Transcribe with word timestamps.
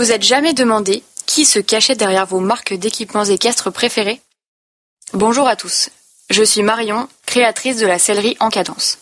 Vous 0.00 0.12
êtes 0.12 0.22
jamais 0.22 0.54
demandé 0.54 1.02
qui 1.26 1.44
se 1.44 1.58
cachait 1.58 1.94
derrière 1.94 2.24
vos 2.24 2.40
marques 2.40 2.72
d'équipements 2.72 3.26
équestres 3.26 3.70
préférées 3.70 4.22
Bonjour 5.12 5.46
à 5.46 5.56
tous, 5.56 5.90
je 6.30 6.42
suis 6.42 6.62
Marion, 6.62 7.06
créatrice 7.26 7.76
de 7.76 7.86
la 7.86 7.98
sellerie 7.98 8.34
en 8.40 8.48
cadence. 8.48 8.96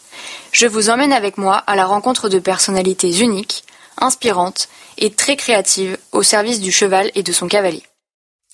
Je 0.50 0.66
vous 0.66 0.90
emmène 0.90 1.12
avec 1.12 1.38
moi 1.38 1.54
à 1.68 1.76
la 1.76 1.86
rencontre 1.86 2.28
de 2.28 2.40
personnalités 2.40 3.20
uniques, 3.20 3.62
inspirantes 3.96 4.68
et 4.96 5.12
très 5.12 5.36
créatives 5.36 5.96
au 6.10 6.24
service 6.24 6.58
du 6.58 6.72
cheval 6.72 7.12
et 7.14 7.22
de 7.22 7.32
son 7.32 7.46
cavalier. 7.46 7.84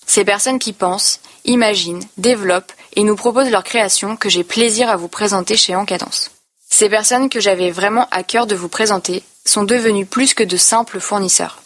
Ces 0.05 0.23
personnes 0.23 0.59
qui 0.59 0.71
pensent, 0.71 1.21
imaginent, 1.45 2.07
développent 2.17 2.73
et 2.95 3.03
nous 3.03 3.15
proposent 3.15 3.49
leurs 3.49 3.63
créations 3.63 4.17
que 4.17 4.29
j'ai 4.29 4.43
plaisir 4.43 4.87
à 4.91 4.97
vous 4.97 5.07
présenter 5.07 5.57
chez 5.57 5.75
Encadence. 5.75 6.29
Ces 6.69 6.89
personnes 6.89 7.31
que 7.31 7.39
j'avais 7.39 7.71
vraiment 7.71 8.07
à 8.11 8.21
cœur 8.21 8.45
de 8.45 8.53
vous 8.53 8.69
présenter 8.69 9.23
sont 9.45 9.63
devenues 9.63 10.05
plus 10.05 10.35
que 10.35 10.43
de 10.43 10.57
simples 10.57 10.99
fournisseurs. 10.99 11.63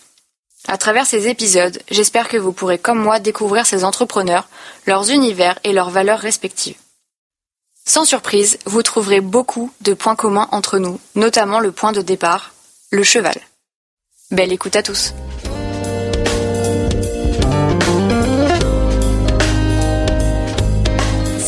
À 0.71 0.77
travers 0.77 1.07
ces 1.07 1.27
épisodes, 1.27 1.81
j'espère 1.89 2.27
que 2.27 2.37
vous 2.37 2.51
pourrez 2.51 2.77
comme 2.77 2.99
moi 2.99 3.17
découvrir 3.19 3.65
ces 3.65 3.83
entrepreneurs, 3.83 4.47
leurs 4.85 5.09
univers 5.09 5.57
et 5.63 5.73
leurs 5.73 5.89
valeurs 5.89 6.19
respectives. 6.19 6.77
Sans 7.87 8.05
surprise, 8.05 8.59
vous 8.65 8.83
trouverez 8.83 9.19
beaucoup 9.19 9.73
de 9.81 9.95
points 9.95 10.15
communs 10.15 10.47
entre 10.51 10.77
nous, 10.77 10.99
notamment 11.15 11.59
le 11.59 11.71
point 11.71 11.91
de 11.91 12.03
départ, 12.03 12.53
le 12.91 13.02
cheval. 13.02 13.33
Belle 14.29 14.53
écoute 14.53 14.75
à 14.75 14.83
tous. 14.83 15.16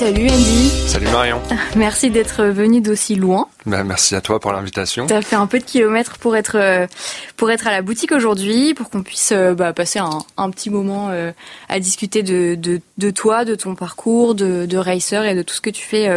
Salut 0.01 0.31
Andy. 0.31 0.69
Salut 0.87 1.07
Marion. 1.11 1.39
Merci 1.75 2.09
d'être 2.09 2.45
venu 2.45 2.81
d'aussi 2.81 3.13
loin. 3.13 3.47
Ben, 3.67 3.83
merci 3.83 4.15
à 4.15 4.21
toi 4.21 4.39
pour 4.39 4.51
l'invitation. 4.51 5.05
Tu 5.05 5.13
as 5.13 5.21
fait 5.21 5.35
un 5.35 5.45
peu 5.45 5.59
de 5.59 5.63
kilomètres 5.63 6.17
pour 6.17 6.35
être, 6.35 6.57
euh, 6.57 6.87
pour 7.37 7.51
être 7.51 7.67
à 7.67 7.71
la 7.71 7.83
boutique 7.83 8.11
aujourd'hui, 8.11 8.73
pour 8.73 8.89
qu'on 8.89 9.03
puisse 9.03 9.31
euh, 9.31 9.53
bah, 9.53 9.73
passer 9.73 9.99
un, 9.99 10.17
un, 10.37 10.49
petit 10.49 10.71
moment 10.71 11.09
euh, 11.11 11.31
à 11.69 11.79
discuter 11.79 12.23
de, 12.23 12.55
de, 12.55 12.81
de, 12.97 13.11
toi, 13.11 13.45
de 13.45 13.53
ton 13.53 13.75
parcours, 13.75 14.33
de, 14.33 14.65
de 14.65 14.77
Racer 14.77 15.23
et 15.23 15.35
de 15.35 15.43
tout 15.43 15.53
ce 15.53 15.61
que 15.61 15.69
tu 15.69 15.83
fais 15.83 16.09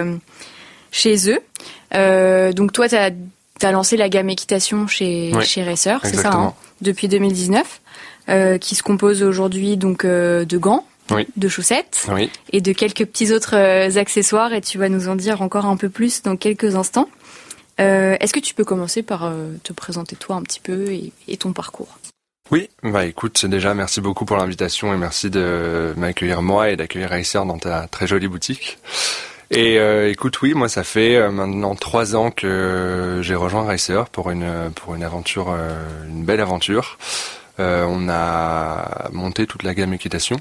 chez 0.91 1.17
eux. 1.29 2.53
donc 2.55 2.73
toi, 2.73 2.89
tu 2.89 2.97
as, 2.97 3.11
as, 3.63 3.71
lancé 3.71 3.99
la 3.99 4.09
gamme 4.09 4.31
équitation 4.31 4.87
chez, 4.87 5.31
oui, 5.35 5.45
chez 5.45 5.63
Racer, 5.63 6.01
c'est 6.05 6.17
ça, 6.17 6.33
hein, 6.33 6.55
depuis 6.81 7.09
2019, 7.09 7.83
qui 8.59 8.77
se 8.77 8.83
compose 8.83 9.23
aujourd'hui 9.23 9.77
donc 9.77 10.07
de 10.07 10.57
gants 10.57 10.87
oui. 11.11 11.27
de 11.37 11.49
chaussettes 11.49 12.07
oui. 12.11 12.31
et 12.53 12.61
de 12.61 12.73
quelques 12.73 13.05
petits 13.05 13.33
autres 13.33 13.57
euh, 13.57 13.99
accessoires 13.99 14.53
et 14.53 14.61
tu 14.61 14.79
vas 14.79 14.89
nous 14.89 15.09
en 15.09 15.17
dire 15.17 15.43
encore 15.43 15.67
un 15.67 15.77
peu 15.77 15.89
plus 15.89 16.23
dans 16.23 16.37
quelques 16.37 16.77
instants. 16.77 17.09
Euh, 17.81 18.17
Est-ce 18.21 18.33
que 18.33 18.41
tu 18.41 18.55
peux 18.55 18.65
commencer 18.65 19.03
par 19.03 19.25
euh, 19.25 19.53
te 19.63 19.73
présenter 19.73 20.17
toi 20.17 20.37
un 20.37 20.43
petit 20.43 20.61
peu 20.61 20.93
et, 20.93 21.13
et 21.29 21.37
ton 21.37 21.53
parcours? 21.53 21.99
Oui, 22.51 22.69
bah 22.83 23.07
écoute, 23.07 23.47
déjà 23.47 23.75
merci 23.75 24.01
beaucoup 24.01 24.27
pour 24.27 24.37
l'invitation 24.37 24.93
et 24.93 24.99
merci 24.99 25.31
de 25.31 25.95
m'accueillir 25.97 26.43
moi 26.43 26.71
et 26.71 26.77
d'accueillir 26.77 27.09
Racer 27.09 27.45
dans 27.47 27.59
ta 27.59 27.89
très 27.89 28.07
jolie 28.07 28.29
boutique. 28.29 28.79
Et 29.51 29.79
euh, 29.79 30.11
écoute, 30.11 30.41
oui, 30.43 30.53
moi 30.55 30.69
ça 30.69 30.85
fait 30.85 31.17
euh, 31.17 31.31
maintenant 31.31 31.75
trois 31.75 32.15
ans 32.17 32.31
que 32.31 33.21
j'ai 33.23 33.35
rejoint 33.35 33.65
Racer 33.65 34.09
pour 34.11 34.31
une 34.31 34.71
pour 34.75 34.95
une 34.95 35.03
aventure, 35.03 35.57
une 36.09 36.25
belle 36.25 36.41
aventure. 36.41 36.99
on 37.59 38.09
a 38.11 39.09
monté 39.13 39.47
toute 39.47 39.63
la 39.63 39.75
gamme 39.75 39.95
équitation. 39.95 40.39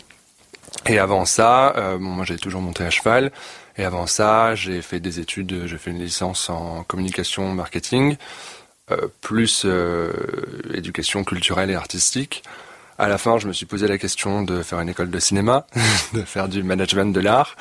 Et 0.85 0.99
avant 0.99 1.25
ça, 1.25 1.73
euh, 1.77 1.97
bon, 1.97 2.09
moi 2.09 2.25
j'ai 2.25 2.37
toujours 2.37 2.61
monté 2.61 2.83
à 2.83 2.89
cheval. 2.89 3.31
Et 3.77 3.85
avant 3.85 4.05
ça, 4.05 4.53
j'ai 4.55 4.81
fait 4.81 4.99
des 4.99 5.19
études, 5.19 5.65
j'ai 5.65 5.77
fait 5.77 5.91
une 5.91 5.99
licence 5.99 6.49
en 6.49 6.83
communication 6.83 7.53
marketing, 7.53 8.17
euh, 8.91 9.07
plus 9.21 9.63
euh, 9.65 10.11
éducation 10.73 11.23
culturelle 11.23 11.69
et 11.69 11.75
artistique. 11.75 12.43
À 12.99 13.07
la 13.07 13.17
fin, 13.17 13.39
je 13.39 13.47
me 13.47 13.53
suis 13.53 13.65
posé 13.65 13.87
la 13.87 13.97
question 13.97 14.43
de 14.43 14.61
faire 14.61 14.79
une 14.79 14.89
école 14.89 15.09
de 15.09 15.19
cinéma, 15.19 15.65
de 16.13 16.21
faire 16.21 16.49
du 16.49 16.63
management 16.63 17.13
de 17.13 17.19
l'art. 17.21 17.55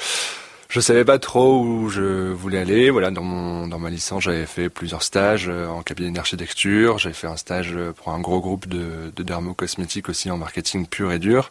Je 0.69 0.81
savais 0.81 1.05
pas 1.05 1.19
trop 1.19 1.63
où 1.63 1.89
je 1.91 2.33
voulais 2.33 2.59
aller. 2.59 2.91
Voilà, 2.91 3.11
dans 3.11 3.23
mon 3.23 3.67
dans 3.69 3.79
ma 3.79 3.91
licence, 3.91 4.25
j'avais 4.25 4.47
fait 4.47 4.69
plusieurs 4.69 5.03
stages 5.03 5.49
en 5.49 5.83
cabinet 5.83 6.11
d'architecture. 6.11 6.99
J'avais 6.99 7.15
fait 7.15 7.27
un 7.27 7.37
stage 7.37 7.77
pour 7.97 8.13
un 8.13 8.21
gros 8.21 8.41
groupe 8.41 8.67
de, 8.67 9.13
de 9.15 9.23
dermocosmétiques 9.23 10.09
aussi 10.09 10.31
en 10.31 10.39
marketing 10.39 10.87
pur 10.87 11.13
et 11.13 11.19
dur. 11.19 11.51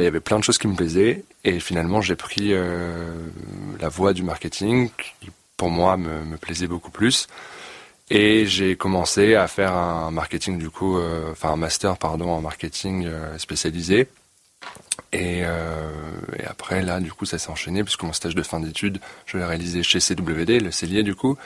Il 0.00 0.04
y 0.04 0.06
avait 0.06 0.20
plein 0.20 0.38
de 0.38 0.44
choses 0.44 0.58
qui 0.58 0.68
me 0.68 0.74
plaisaient 0.74 1.24
et 1.44 1.60
finalement 1.60 2.00
j'ai 2.00 2.16
pris 2.16 2.52
euh, 2.52 3.14
la 3.80 3.88
voie 3.88 4.12
du 4.12 4.22
marketing 4.22 4.90
qui 5.20 5.30
pour 5.56 5.70
moi 5.70 5.96
me, 5.96 6.36
plaisait 6.36 6.66
beaucoup 6.66 6.90
plus 6.90 7.28
et 8.10 8.46
j'ai 8.46 8.76
commencé 8.76 9.34
à 9.34 9.46
faire 9.46 9.72
un 9.72 10.10
marketing 10.10 10.58
du 10.58 10.70
coup, 10.70 10.98
euh, 10.98 11.30
enfin 11.32 11.50
un 11.50 11.56
master 11.56 11.96
pardon 11.98 12.30
en 12.30 12.40
marketing 12.40 13.06
euh, 13.06 13.38
spécialisé 13.38 14.08
et, 15.12 15.38
et, 15.40 16.46
après 16.46 16.82
là 16.82 17.00
du 17.00 17.12
coup 17.12 17.26
ça 17.26 17.38
s'est 17.38 17.50
enchaîné 17.50 17.82
puisque 17.82 18.02
mon 18.02 18.12
stage 18.12 18.34
de 18.34 18.42
fin 18.42 18.60
d'études 18.60 19.00
je 19.26 19.36
l'ai 19.36 19.44
réalisé 19.44 19.82
chez 19.82 19.98
CWD, 19.98 20.60
le 20.60 20.70
cellier 20.70 21.02
du 21.02 21.14
coup. 21.14 21.36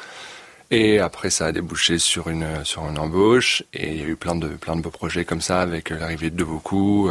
Et 0.72 0.98
après, 0.98 1.30
ça 1.30 1.46
a 1.46 1.52
débouché 1.52 1.98
sur 1.98 2.28
une 2.28 2.64
sur 2.64 2.88
une 2.88 2.98
embauche 2.98 3.62
et 3.72 3.92
il 3.92 4.00
y 4.00 4.02
a 4.02 4.06
eu 4.06 4.16
plein 4.16 4.34
de 4.34 4.48
plein 4.48 4.74
de 4.74 4.80
beaux 4.80 4.90
projets 4.90 5.24
comme 5.24 5.40
ça 5.40 5.60
avec 5.60 5.90
l'arrivée 5.90 6.30
de 6.30 6.42
beaucoup. 6.42 7.08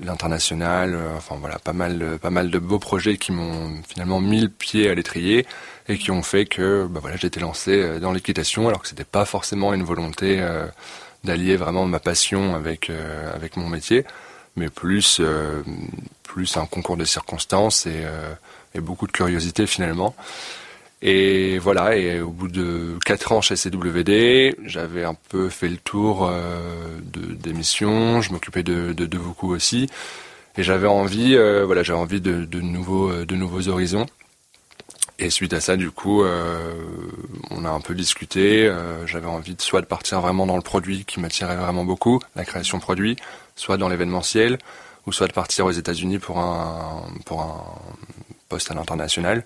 Euh, 0.00 0.04
l'international, 0.04 0.94
euh, 0.94 1.16
enfin 1.16 1.36
voilà, 1.40 1.58
pas 1.58 1.72
mal, 1.72 1.98
de, 1.98 2.16
pas 2.16 2.30
mal 2.30 2.50
de 2.50 2.58
beaux 2.58 2.78
projets 2.78 3.16
qui 3.16 3.32
m'ont 3.32 3.82
finalement 3.88 4.20
mis 4.20 4.40
le 4.40 4.48
pied 4.48 4.88
à 4.88 4.94
l'étrier 4.94 5.46
et 5.88 5.98
qui 5.98 6.10
ont 6.10 6.22
fait 6.22 6.46
que 6.46 6.86
bah 6.88 7.00
voilà, 7.00 7.16
j'étais 7.16 7.40
lancé 7.40 8.00
dans 8.00 8.12
l'équitation 8.12 8.68
alors 8.68 8.82
que 8.82 8.88
c'était 8.88 9.04
pas 9.04 9.24
forcément 9.24 9.72
une 9.72 9.84
volonté 9.84 10.40
euh, 10.40 10.66
d'allier 11.24 11.56
vraiment 11.56 11.86
ma 11.86 12.00
passion 12.00 12.54
avec 12.54 12.90
euh, 12.90 13.34
avec 13.34 13.56
mon 13.56 13.68
métier, 13.68 14.04
mais 14.56 14.68
plus 14.68 15.18
euh, 15.20 15.62
plus 16.22 16.56
un 16.56 16.66
concours 16.66 16.96
de 16.96 17.04
circonstances 17.04 17.86
et, 17.86 18.04
et 18.74 18.80
beaucoup 18.80 19.06
de 19.06 19.12
curiosité 19.12 19.66
finalement. 19.66 20.14
Et 21.08 21.60
voilà, 21.60 21.96
et 21.96 22.20
au 22.20 22.30
bout 22.30 22.48
de 22.48 22.98
quatre 23.04 23.30
ans 23.30 23.40
chez 23.40 23.54
CWD, 23.54 24.56
j'avais 24.64 25.04
un 25.04 25.14
peu 25.14 25.48
fait 25.48 25.68
le 25.68 25.76
tour 25.76 26.26
euh, 26.28 26.98
de, 27.00 27.32
des 27.32 27.52
missions, 27.52 28.20
je 28.22 28.32
m'occupais 28.32 28.64
de, 28.64 28.92
de, 28.92 29.16
beaucoup 29.16 29.54
aussi, 29.54 29.88
et 30.58 30.64
j'avais 30.64 30.88
envie, 30.88 31.36
euh, 31.36 31.64
voilà, 31.64 31.84
j'avais 31.84 32.00
envie 32.00 32.20
de, 32.20 32.44
de, 32.44 32.60
nouveaux, 32.60 33.68
horizons. 33.68 34.06
Et 35.20 35.30
suite 35.30 35.52
à 35.52 35.60
ça, 35.60 35.76
du 35.76 35.92
coup, 35.92 36.24
euh, 36.24 36.74
on 37.52 37.64
a 37.64 37.70
un 37.70 37.80
peu 37.80 37.94
discuté. 37.94 38.68
j'avais 39.06 39.28
envie 39.28 39.54
soit 39.60 39.82
de 39.82 39.86
partir 39.86 40.20
vraiment 40.20 40.44
dans 40.44 40.56
le 40.56 40.62
produit 40.62 41.04
qui 41.04 41.20
m'attirait 41.20 41.56
vraiment 41.56 41.84
beaucoup, 41.84 42.18
la 42.34 42.44
création 42.44 42.80
produit, 42.80 43.14
soit 43.54 43.76
dans 43.76 43.88
l'événementiel, 43.88 44.58
ou 45.06 45.12
soit 45.12 45.28
de 45.28 45.32
partir 45.32 45.66
aux 45.66 45.70
États-Unis 45.70 46.18
pour 46.18 46.40
un 46.40 47.04
pour 47.24 47.42
un 47.42 47.62
poste 48.48 48.72
à 48.72 48.74
l'international. 48.74 49.44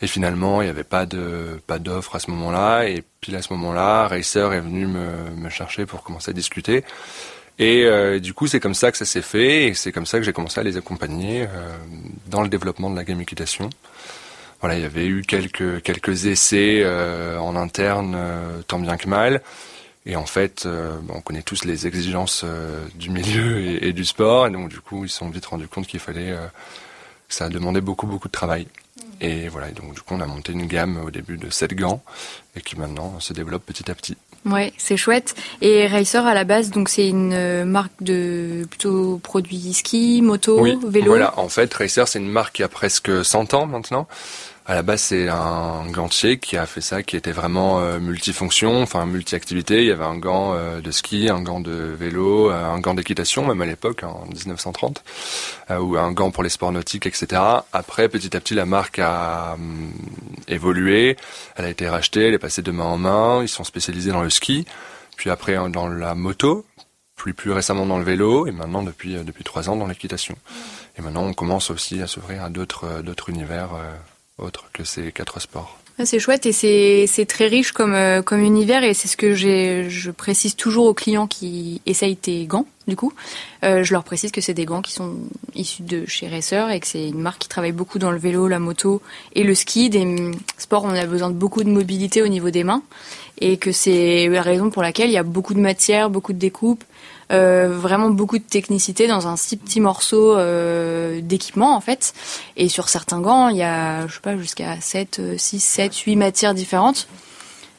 Et 0.00 0.06
finalement, 0.06 0.62
il 0.62 0.66
n'y 0.66 0.70
avait 0.70 0.84
pas 0.84 1.06
de 1.06 1.60
pas 1.66 1.78
d'offre 1.78 2.14
à 2.16 2.20
ce 2.20 2.30
moment-là. 2.30 2.84
Et 2.84 3.02
puis 3.20 3.34
à 3.34 3.42
ce 3.42 3.52
moment-là, 3.54 4.08
Racer 4.08 4.52
est 4.52 4.60
venu 4.60 4.86
me, 4.86 5.30
me 5.36 5.48
chercher 5.48 5.86
pour 5.86 6.02
commencer 6.02 6.30
à 6.30 6.34
discuter. 6.34 6.84
Et 7.58 7.84
euh, 7.84 8.20
du 8.20 8.34
coup, 8.34 8.46
c'est 8.46 8.60
comme 8.60 8.74
ça 8.74 8.92
que 8.92 8.98
ça 8.98 9.04
s'est 9.04 9.22
fait. 9.22 9.66
Et 9.66 9.74
c'est 9.74 9.90
comme 9.90 10.06
ça 10.06 10.18
que 10.18 10.24
j'ai 10.24 10.32
commencé 10.32 10.60
à 10.60 10.62
les 10.62 10.76
accompagner 10.76 11.42
euh, 11.42 11.76
dans 12.28 12.42
le 12.42 12.48
développement 12.48 12.90
de 12.90 12.96
la 12.96 13.04
gamification. 13.04 13.70
Voilà, 14.60 14.76
il 14.76 14.82
y 14.82 14.84
avait 14.84 15.06
eu 15.06 15.22
quelques 15.22 15.82
quelques 15.82 16.26
essais 16.26 16.80
euh, 16.82 17.38
en 17.38 17.54
interne, 17.54 18.14
euh, 18.16 18.62
tant 18.66 18.78
bien 18.78 18.96
que 18.96 19.08
mal. 19.08 19.40
Et 20.06 20.16
en 20.16 20.26
fait, 20.26 20.64
euh, 20.66 20.96
on 21.10 21.20
connaît 21.20 21.42
tous 21.42 21.64
les 21.64 21.86
exigences 21.86 22.42
euh, 22.44 22.84
du 22.94 23.10
milieu 23.10 23.60
et, 23.60 23.88
et, 23.88 23.92
du 23.92 24.04
sport. 24.04 24.46
Et 24.46 24.50
donc, 24.50 24.68
du 24.68 24.80
coup, 24.80 25.04
ils 25.04 25.08
se 25.10 25.18
sont 25.18 25.28
vite 25.28 25.46
rendus 25.46 25.68
compte 25.68 25.86
qu'il 25.86 26.00
fallait 26.00 26.34
que 27.28 27.34
ça 27.34 27.48
demandait 27.48 27.80
beaucoup 27.80 28.06
beaucoup 28.06 28.28
de 28.28 28.32
travail. 28.32 28.66
Et 29.20 29.48
voilà, 29.48 29.70
donc 29.70 29.94
du 29.94 30.00
coup 30.00 30.14
on 30.14 30.20
a 30.20 30.26
monté 30.26 30.52
une 30.52 30.66
gamme 30.66 31.02
au 31.04 31.10
début 31.10 31.36
de 31.36 31.50
7 31.50 31.74
gants 31.74 32.02
et 32.54 32.60
qui 32.60 32.78
maintenant 32.78 33.18
se 33.18 33.32
développe 33.32 33.66
petit 33.66 33.90
à 33.90 33.94
petit. 33.94 34.16
Ouais, 34.46 34.72
c'est 34.78 34.96
chouette. 34.96 35.34
Et 35.60 35.88
Racer 35.88 36.24
à 36.24 36.34
la 36.34 36.44
base, 36.44 36.70
donc 36.70 36.88
c'est 36.88 37.08
une 37.08 37.64
marque 37.64 38.00
de 38.00 38.64
plutôt 38.70 39.18
produits 39.18 39.74
ski, 39.74 40.22
moto, 40.22 40.60
oui, 40.60 40.78
vélo. 40.86 41.06
Voilà, 41.06 41.38
en 41.38 41.48
fait 41.48 41.74
Racer 41.74 42.06
c'est 42.06 42.20
une 42.20 42.28
marque 42.28 42.56
qui 42.56 42.62
a 42.62 42.68
presque 42.68 43.24
100 43.24 43.54
ans 43.54 43.66
maintenant. 43.66 44.06
À 44.70 44.74
la 44.74 44.82
base, 44.82 45.00
c'est 45.00 45.30
un 45.30 45.90
gantier 45.90 46.38
qui 46.38 46.58
a 46.58 46.66
fait 46.66 46.82
ça, 46.82 47.02
qui 47.02 47.16
était 47.16 47.32
vraiment 47.32 47.80
euh, 47.80 47.98
multifonction, 48.00 48.82
enfin 48.82 49.06
multi-activité. 49.06 49.78
Il 49.80 49.86
y 49.86 49.90
avait 49.90 50.04
un 50.04 50.18
gant 50.18 50.52
euh, 50.52 50.82
de 50.82 50.90
ski, 50.90 51.30
un 51.30 51.40
gant 51.40 51.60
de 51.60 51.72
vélo, 51.98 52.50
euh, 52.50 52.66
un 52.66 52.78
gant 52.78 52.92
d'équitation, 52.92 53.46
même 53.46 53.62
à 53.62 53.64
l'époque, 53.64 54.02
en 54.02 54.26
1930, 54.26 55.02
euh, 55.70 55.78
ou 55.78 55.96
un 55.96 56.12
gant 56.12 56.30
pour 56.30 56.42
les 56.42 56.50
sports 56.50 56.70
nautiques, 56.70 57.06
etc. 57.06 57.40
Après, 57.72 58.10
petit 58.10 58.36
à 58.36 58.40
petit, 58.40 58.52
la 58.52 58.66
marque 58.66 58.98
a 58.98 59.54
hum, 59.54 59.90
évolué. 60.48 61.16
Elle 61.56 61.64
a 61.64 61.70
été 61.70 61.88
rachetée, 61.88 62.28
elle 62.28 62.34
est 62.34 62.38
passée 62.38 62.60
de 62.60 62.70
main 62.70 62.84
en 62.84 62.98
main. 62.98 63.40
Ils 63.40 63.48
sont 63.48 63.64
spécialisés 63.64 64.12
dans 64.12 64.22
le 64.22 64.28
ski, 64.28 64.66
puis 65.16 65.30
après 65.30 65.56
dans 65.70 65.88
la 65.88 66.14
moto, 66.14 66.66
puis 67.16 67.32
plus 67.32 67.52
récemment 67.52 67.86
dans 67.86 67.96
le 67.96 68.04
vélo, 68.04 68.46
et 68.46 68.52
maintenant 68.52 68.82
depuis 68.82 69.14
depuis 69.14 69.44
trois 69.44 69.70
ans 69.70 69.76
dans 69.76 69.86
l'équitation. 69.86 70.36
Et 70.98 71.00
maintenant, 71.00 71.24
on 71.24 71.32
commence 71.32 71.70
aussi 71.70 72.02
à 72.02 72.06
s'ouvrir 72.06 72.44
à 72.44 72.50
d'autres 72.50 73.00
d'autres 73.00 73.30
univers 73.30 73.70
autre 74.38 74.70
que 74.72 74.84
ces 74.84 75.12
quatre 75.12 75.40
sports. 75.40 75.78
c'est 76.04 76.18
chouette 76.18 76.46
et 76.46 76.52
c'est 76.52 77.26
très 77.26 77.48
riche 77.48 77.72
comme, 77.72 77.94
euh, 77.94 78.22
comme 78.22 78.40
univers 78.40 78.84
et 78.84 78.94
c'est 78.94 79.08
ce 79.08 79.16
que 79.16 79.34
je 79.34 80.10
précise 80.10 80.56
toujours 80.56 80.86
aux 80.86 80.94
clients 80.94 81.26
qui 81.26 81.80
essayent 81.86 82.16
tes 82.16 82.46
gants. 82.46 82.66
Du 82.88 82.96
coup, 82.96 83.12
euh, 83.64 83.84
je 83.84 83.92
leur 83.92 84.02
précise 84.02 84.32
que 84.32 84.40
c'est 84.40 84.54
des 84.54 84.64
gants 84.64 84.80
qui 84.80 84.92
sont 84.92 85.16
issus 85.54 85.82
de 85.82 86.06
chez 86.06 86.26
Racer 86.26 86.70
et 86.70 86.80
que 86.80 86.86
c'est 86.86 87.08
une 87.08 87.20
marque 87.20 87.40
qui 87.40 87.48
travaille 87.48 87.72
beaucoup 87.72 87.98
dans 87.98 88.10
le 88.10 88.16
vélo, 88.16 88.48
la 88.48 88.58
moto 88.58 89.02
et 89.34 89.44
le 89.44 89.54
ski. 89.54 89.90
Des 89.90 90.32
sports 90.56 90.84
où 90.84 90.86
on 90.86 90.94
a 90.94 91.06
besoin 91.06 91.28
de 91.28 91.34
beaucoup 91.34 91.62
de 91.62 91.68
mobilité 91.68 92.22
au 92.22 92.28
niveau 92.28 92.48
des 92.48 92.64
mains 92.64 92.82
et 93.42 93.58
que 93.58 93.72
c'est 93.72 94.28
la 94.28 94.40
raison 94.40 94.70
pour 94.70 94.82
laquelle 94.82 95.10
il 95.10 95.12
y 95.12 95.18
a 95.18 95.22
beaucoup 95.22 95.52
de 95.52 95.60
matière, 95.60 96.08
beaucoup 96.08 96.32
de 96.32 96.38
découpes, 96.38 96.82
euh, 97.30 97.68
vraiment 97.68 98.10
beaucoup 98.10 98.38
de 98.38 98.44
technicité 98.44 99.06
dans 99.06 99.26
un 99.28 99.36
si 99.36 99.56
petit 99.56 99.80
morceau 99.80 100.36
euh, 100.36 101.20
d'équipement 101.22 101.76
en 101.76 101.80
fait. 101.80 102.14
Et 102.56 102.68
sur 102.68 102.88
certains 102.88 103.20
gants, 103.20 103.48
il 103.48 103.56
y 103.56 103.62
a, 103.62 104.06
je 104.06 104.14
sais 104.14 104.20
pas, 104.20 104.36
jusqu'à 104.36 104.80
7, 104.80 105.20
6, 105.36 105.60
7, 105.60 105.96
8 105.96 106.16
matières 106.16 106.54
différentes. 106.54 107.08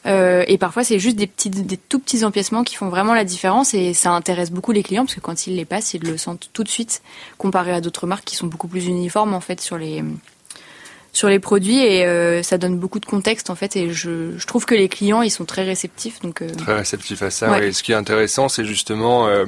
Euh, 0.06 0.46
et 0.48 0.57
parfois, 0.57 0.84
c'est 0.84 1.00
juste 1.00 1.18
des 1.18 1.28
petits, 1.28 1.50
des 1.50 1.78
tout 1.78 2.00
petits 2.00 2.24
empiècements 2.24 2.63
qui 2.63 2.75
font 2.75 2.90
vraiment 2.90 3.13
la 3.13 3.25
différence 3.25 3.74
et 3.74 3.94
ça 3.94 4.12
intéresse 4.12 4.50
beaucoup 4.50 4.72
les 4.72 4.84
clients 4.84 5.04
parce 5.04 5.16
que 5.16 5.19
quand 5.19 5.48
ils 5.48 5.56
les 5.56 5.66
passent, 5.66 5.94
ils 5.94 6.04
le 6.04 6.18
sentent 6.18 6.50
tout 6.54 6.63
de 6.63 6.69
suite 6.69 7.02
comparé 7.38 7.74
à 7.74 7.81
d'autres 7.81 8.07
marques 8.07 8.25
qui 8.25 8.36
sont 8.36 8.48
beaucoup 8.48 8.68
plus 8.68 8.86
uniformes 8.86 9.34
en 9.34 9.42
fait 9.42 9.60
sur 9.60 9.78
les, 9.78 10.04
sur 11.19 11.27
les 11.27 11.39
produits 11.39 11.80
et 11.80 12.06
euh, 12.06 12.42
ça 12.44 12.57
donne 12.57 12.80
beaucoup 12.80 13.01
de 13.01 13.06
contexte 13.06 13.50
en 13.50 13.56
fait 13.56 13.75
et 13.75 13.92
je, 13.92 14.38
je, 14.38 14.48
trouve 14.48 14.66
que 14.66 14.74
les 14.74 14.88
clients 14.88 15.21
ils 15.21 15.30
sont 15.30 15.44
très 15.44 15.66
réceptifs 15.66 16.21
donc 16.21 16.42
euh, 16.42 16.48
très 16.56 16.75
réceptifs 16.75 17.21
à 17.21 17.30
ça 17.30 17.62
et 17.62 17.74
ce 17.74 17.83
qui 17.83 17.92
est 17.92 17.95
intéressant 17.95 18.48
c'est 18.48 18.63
justement 18.63 19.27
euh, 19.27 19.44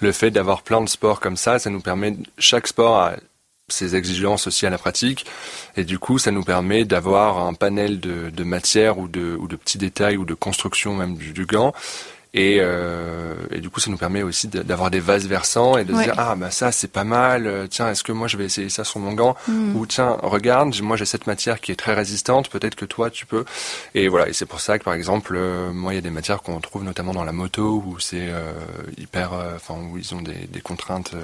le 0.00 0.12
fait 0.12 0.32
d'avoir 0.32 0.62
plein 0.62 0.80
de 0.80 0.88
sports 0.88 1.20
comme 1.20 1.36
ça. 1.36 1.60
Ça 1.60 1.70
nous 1.70 1.80
permet 1.80 2.16
chaque 2.36 2.66
sport 2.66 2.96
a 2.98 3.12
ses 3.70 3.94
exigences 3.94 4.46
aussi 4.46 4.64
à 4.64 4.70
la 4.70 4.78
pratique. 4.78 5.26
Et 5.76 5.84
du 5.84 6.00
coup 6.00 6.18
ça 6.18 6.32
nous 6.32 6.42
permet 6.42 6.84
d'avoir 6.84 7.38
un 7.46 7.54
panel 7.54 8.00
de, 8.00 8.30
de 8.30 8.44
matières 8.44 8.98
ou 8.98 9.06
de, 9.06 9.36
ou 9.38 9.46
de 9.46 9.54
petits 9.54 9.78
détails 9.78 10.16
ou 10.16 10.24
de 10.24 10.34
construction 10.34 10.94
même 10.96 11.16
du, 11.16 11.32
du 11.32 11.46
gant 11.46 11.72
et, 12.34 12.58
euh, 12.60 13.34
et, 13.50 13.60
du 13.60 13.70
coup, 13.70 13.80
ça 13.80 13.90
nous 13.90 13.96
permet 13.96 14.22
aussi 14.22 14.48
d'avoir 14.48 14.90
des 14.90 15.00
vases 15.00 15.26
versants 15.26 15.78
et 15.78 15.84
de 15.84 15.94
se 15.94 16.02
dire 16.02 16.14
ah 16.18 16.36
bah 16.36 16.50
ça 16.50 16.72
c'est 16.72 16.92
pas 16.92 17.04
mal. 17.04 17.46
Euh, 17.46 17.66
tiens, 17.66 17.90
est-ce 17.90 18.04
que 18.04 18.12
moi 18.12 18.28
je 18.28 18.36
vais 18.36 18.44
essayer 18.44 18.68
ça 18.68 18.84
sur 18.84 19.00
mon 19.00 19.14
gant 19.14 19.34
mm. 19.48 19.76
Ou 19.76 19.86
tiens, 19.86 20.18
regarde, 20.22 20.78
moi 20.82 20.98
j'ai 20.98 21.06
cette 21.06 21.26
matière 21.26 21.58
qui 21.60 21.72
est 21.72 21.76
très 21.76 21.94
résistante. 21.94 22.50
Peut-être 22.50 22.74
que 22.74 22.84
toi 22.84 23.08
tu 23.08 23.24
peux. 23.24 23.46
Et 23.94 24.08
voilà. 24.08 24.28
Et 24.28 24.34
c'est 24.34 24.44
pour 24.46 24.60
ça 24.60 24.78
que 24.78 24.84
par 24.84 24.92
exemple, 24.92 25.36
euh, 25.36 25.72
moi 25.72 25.94
il 25.94 25.96
y 25.96 25.98
a 25.98 26.02
des 26.02 26.10
matières 26.10 26.42
qu'on 26.42 26.60
trouve 26.60 26.84
notamment 26.84 27.12
dans 27.12 27.24
la 27.24 27.32
moto 27.32 27.82
où 27.86 27.98
c'est 27.98 28.28
euh, 28.28 28.52
hyper, 28.98 29.32
euh, 29.32 29.56
enfin 29.56 29.74
où 29.74 29.96
ils 29.96 30.14
ont 30.14 30.20
des, 30.20 30.46
des 30.48 30.60
contraintes 30.60 31.14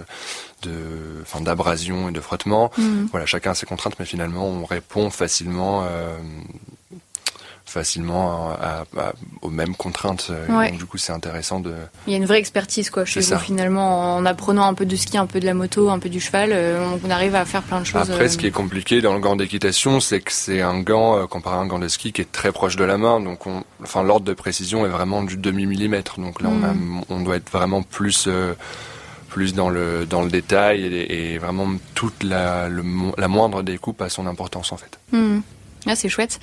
de, 0.64 1.22
enfin 1.22 1.40
d'abrasion 1.40 2.08
et 2.08 2.12
de 2.12 2.20
frottement. 2.20 2.70
Mm. 2.76 3.06
Voilà, 3.10 3.26
chacun 3.26 3.52
a 3.52 3.54
ses 3.54 3.66
contraintes, 3.66 3.94
mais 3.98 4.06
finalement 4.06 4.46
on 4.46 4.64
répond 4.64 5.10
facilement 5.10 5.86
facilement 7.74 8.50
à, 8.50 8.84
aux 9.42 9.50
mêmes 9.50 9.74
contraintes. 9.74 10.30
Donc, 10.48 10.78
du 10.78 10.84
coup, 10.84 10.96
c'est 10.96 11.12
intéressant 11.12 11.60
de. 11.60 11.74
Il 12.06 12.12
y 12.12 12.14
a 12.14 12.18
une 12.18 12.26
vraie 12.26 12.38
expertise 12.38 12.88
quoi 12.88 13.04
chez 13.04 13.20
vous 13.20 13.38
finalement 13.38 14.16
en 14.16 14.24
apprenant 14.24 14.64
un 14.64 14.74
peu 14.74 14.86
de 14.86 14.96
ski, 14.96 15.18
un 15.18 15.26
peu 15.26 15.40
de 15.40 15.46
la 15.46 15.54
moto, 15.54 15.90
un 15.90 15.98
peu 15.98 16.08
du 16.08 16.20
cheval, 16.20 16.50
euh, 16.52 16.96
on 17.04 17.10
arrive 17.10 17.34
à 17.34 17.44
faire 17.44 17.62
plein 17.62 17.80
de 17.80 17.84
choses. 17.84 18.10
Après, 18.10 18.28
ce 18.28 18.38
qui 18.38 18.46
est 18.46 18.52
compliqué 18.52 19.00
dans 19.00 19.14
le 19.14 19.20
gant 19.20 19.36
d'équitation, 19.36 20.00
c'est 20.00 20.20
que 20.20 20.32
c'est 20.32 20.60
un 20.60 20.80
gant 20.80 21.18
euh, 21.18 21.26
comparé 21.26 21.56
à 21.56 21.58
un 21.58 21.66
gant 21.66 21.78
de 21.78 21.88
ski 21.88 22.12
qui 22.12 22.20
est 22.20 22.30
très 22.30 22.52
proche 22.52 22.76
de 22.76 22.84
la 22.84 22.96
main. 22.96 23.20
Donc, 23.20 23.46
on, 23.46 23.64
enfin, 23.82 24.02
l'ordre 24.02 24.26
de 24.26 24.34
précision 24.34 24.86
est 24.86 24.90
vraiment 24.90 25.22
du 25.22 25.36
demi 25.36 25.66
millimètre. 25.66 26.20
Donc 26.20 26.40
là, 26.40 26.50
on, 26.52 26.62
a, 26.62 26.72
mm. 26.72 27.04
on 27.08 27.20
doit 27.20 27.36
être 27.36 27.50
vraiment 27.50 27.82
plus. 27.82 28.26
Euh, 28.28 28.54
plus 29.34 29.52
dans 29.52 29.68
le 29.68 30.06
dans 30.06 30.22
le 30.22 30.30
détail 30.30 30.84
et, 30.84 31.38
vraiment 31.38 31.66
toute 31.96 32.22
la, 32.22 32.68
la 33.18 33.28
moindre 33.28 33.64
découpe 33.64 34.00
a 34.00 34.08
son 34.08 34.28
importance 34.28 34.70
en 34.70 34.76
fait. 34.76 35.00
Mm. 35.10 35.40
Ah, 35.86 35.96
c'est 35.96 36.08
chouette. 36.08 36.38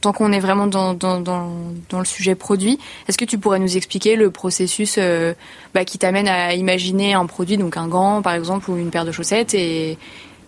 Tant 0.00 0.12
qu'on 0.12 0.30
est 0.32 0.38
vraiment 0.38 0.68
dans, 0.68 0.94
dans, 0.94 1.20
dans, 1.20 1.50
dans, 1.90 1.98
le 1.98 2.04
sujet 2.04 2.34
produit, 2.36 2.78
est-ce 3.08 3.18
que 3.18 3.24
tu 3.24 3.36
pourrais 3.36 3.58
nous 3.58 3.76
expliquer 3.76 4.14
le 4.14 4.30
processus 4.30 4.94
euh, 4.96 5.34
bah, 5.74 5.84
qui 5.84 5.98
t'amène 5.98 6.28
à 6.28 6.54
imaginer 6.54 7.14
un 7.14 7.26
produit, 7.26 7.58
donc 7.58 7.76
un 7.76 7.88
gant 7.88 8.22
par 8.22 8.34
exemple 8.34 8.70
ou 8.70 8.76
une 8.76 8.90
paire 8.90 9.04
de 9.04 9.12
chaussettes 9.12 9.52
et 9.52 9.98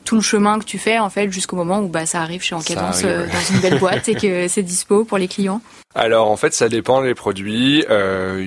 tout 0.08 0.14
le 0.14 0.22
chemin 0.22 0.58
que 0.58 0.64
tu 0.64 0.78
fais 0.78 0.98
en 0.98 1.10
fait 1.10 1.30
jusqu'au 1.30 1.54
moment 1.54 1.80
où 1.80 1.88
bah, 1.88 2.06
ça 2.06 2.22
arrive 2.22 2.42
chez 2.42 2.54
Encadence 2.54 3.02
euh, 3.04 3.26
dans 3.26 3.54
une 3.54 3.60
belle 3.60 3.78
boîte 3.78 4.08
et 4.08 4.14
que 4.14 4.48
c'est 4.48 4.62
dispo 4.62 5.04
pour 5.04 5.18
les 5.18 5.28
clients 5.28 5.60
Alors 5.94 6.30
en 6.30 6.36
fait 6.38 6.54
ça 6.54 6.70
dépend 6.70 7.02
des 7.02 7.14
produits, 7.14 7.84
euh, 7.90 8.46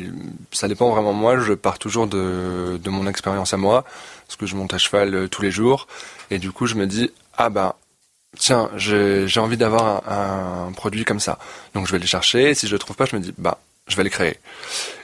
ça 0.52 0.68
dépend 0.68 0.90
vraiment 0.90 1.14
moi, 1.14 1.40
je 1.40 1.54
pars 1.54 1.78
toujours 1.78 2.08
de, 2.08 2.80
de 2.84 2.90
mon 2.90 3.06
expérience 3.06 3.54
à 3.54 3.58
moi, 3.58 3.86
parce 4.26 4.38
que 4.38 4.48
je 4.48 4.56
monte 4.56 4.74
à 4.74 4.80
cheval 4.80 5.14
euh, 5.14 5.28
tous 5.28 5.44
les 5.44 5.52
jours 5.52 5.86
et 6.32 6.40
du 6.40 6.52
coup 6.52 6.66
je 6.66 6.74
me 6.74 6.88
dis 6.88 7.12
ah 7.38 7.52
bah 7.52 7.76
tiens, 8.40 8.72
j'ai 8.76 9.40
envie 9.40 9.58
d'avoir 9.58 10.02
un, 10.12 10.72
produit 10.72 11.06
comme 11.06 11.20
ça. 11.20 11.38
Donc 11.76 11.86
je 11.86 11.92
vais 11.92 12.00
le 12.00 12.08
chercher. 12.08 12.56
Si 12.56 12.66
je 12.66 12.72
le 12.72 12.80
trouve 12.80 12.96
pas, 12.96 13.06
je 13.06 13.16
me 13.16 13.22
dis, 13.22 13.34
bah, 13.38 13.60
je 13.88 13.96
vais 13.96 14.04
le 14.04 14.10
créer. 14.10 14.38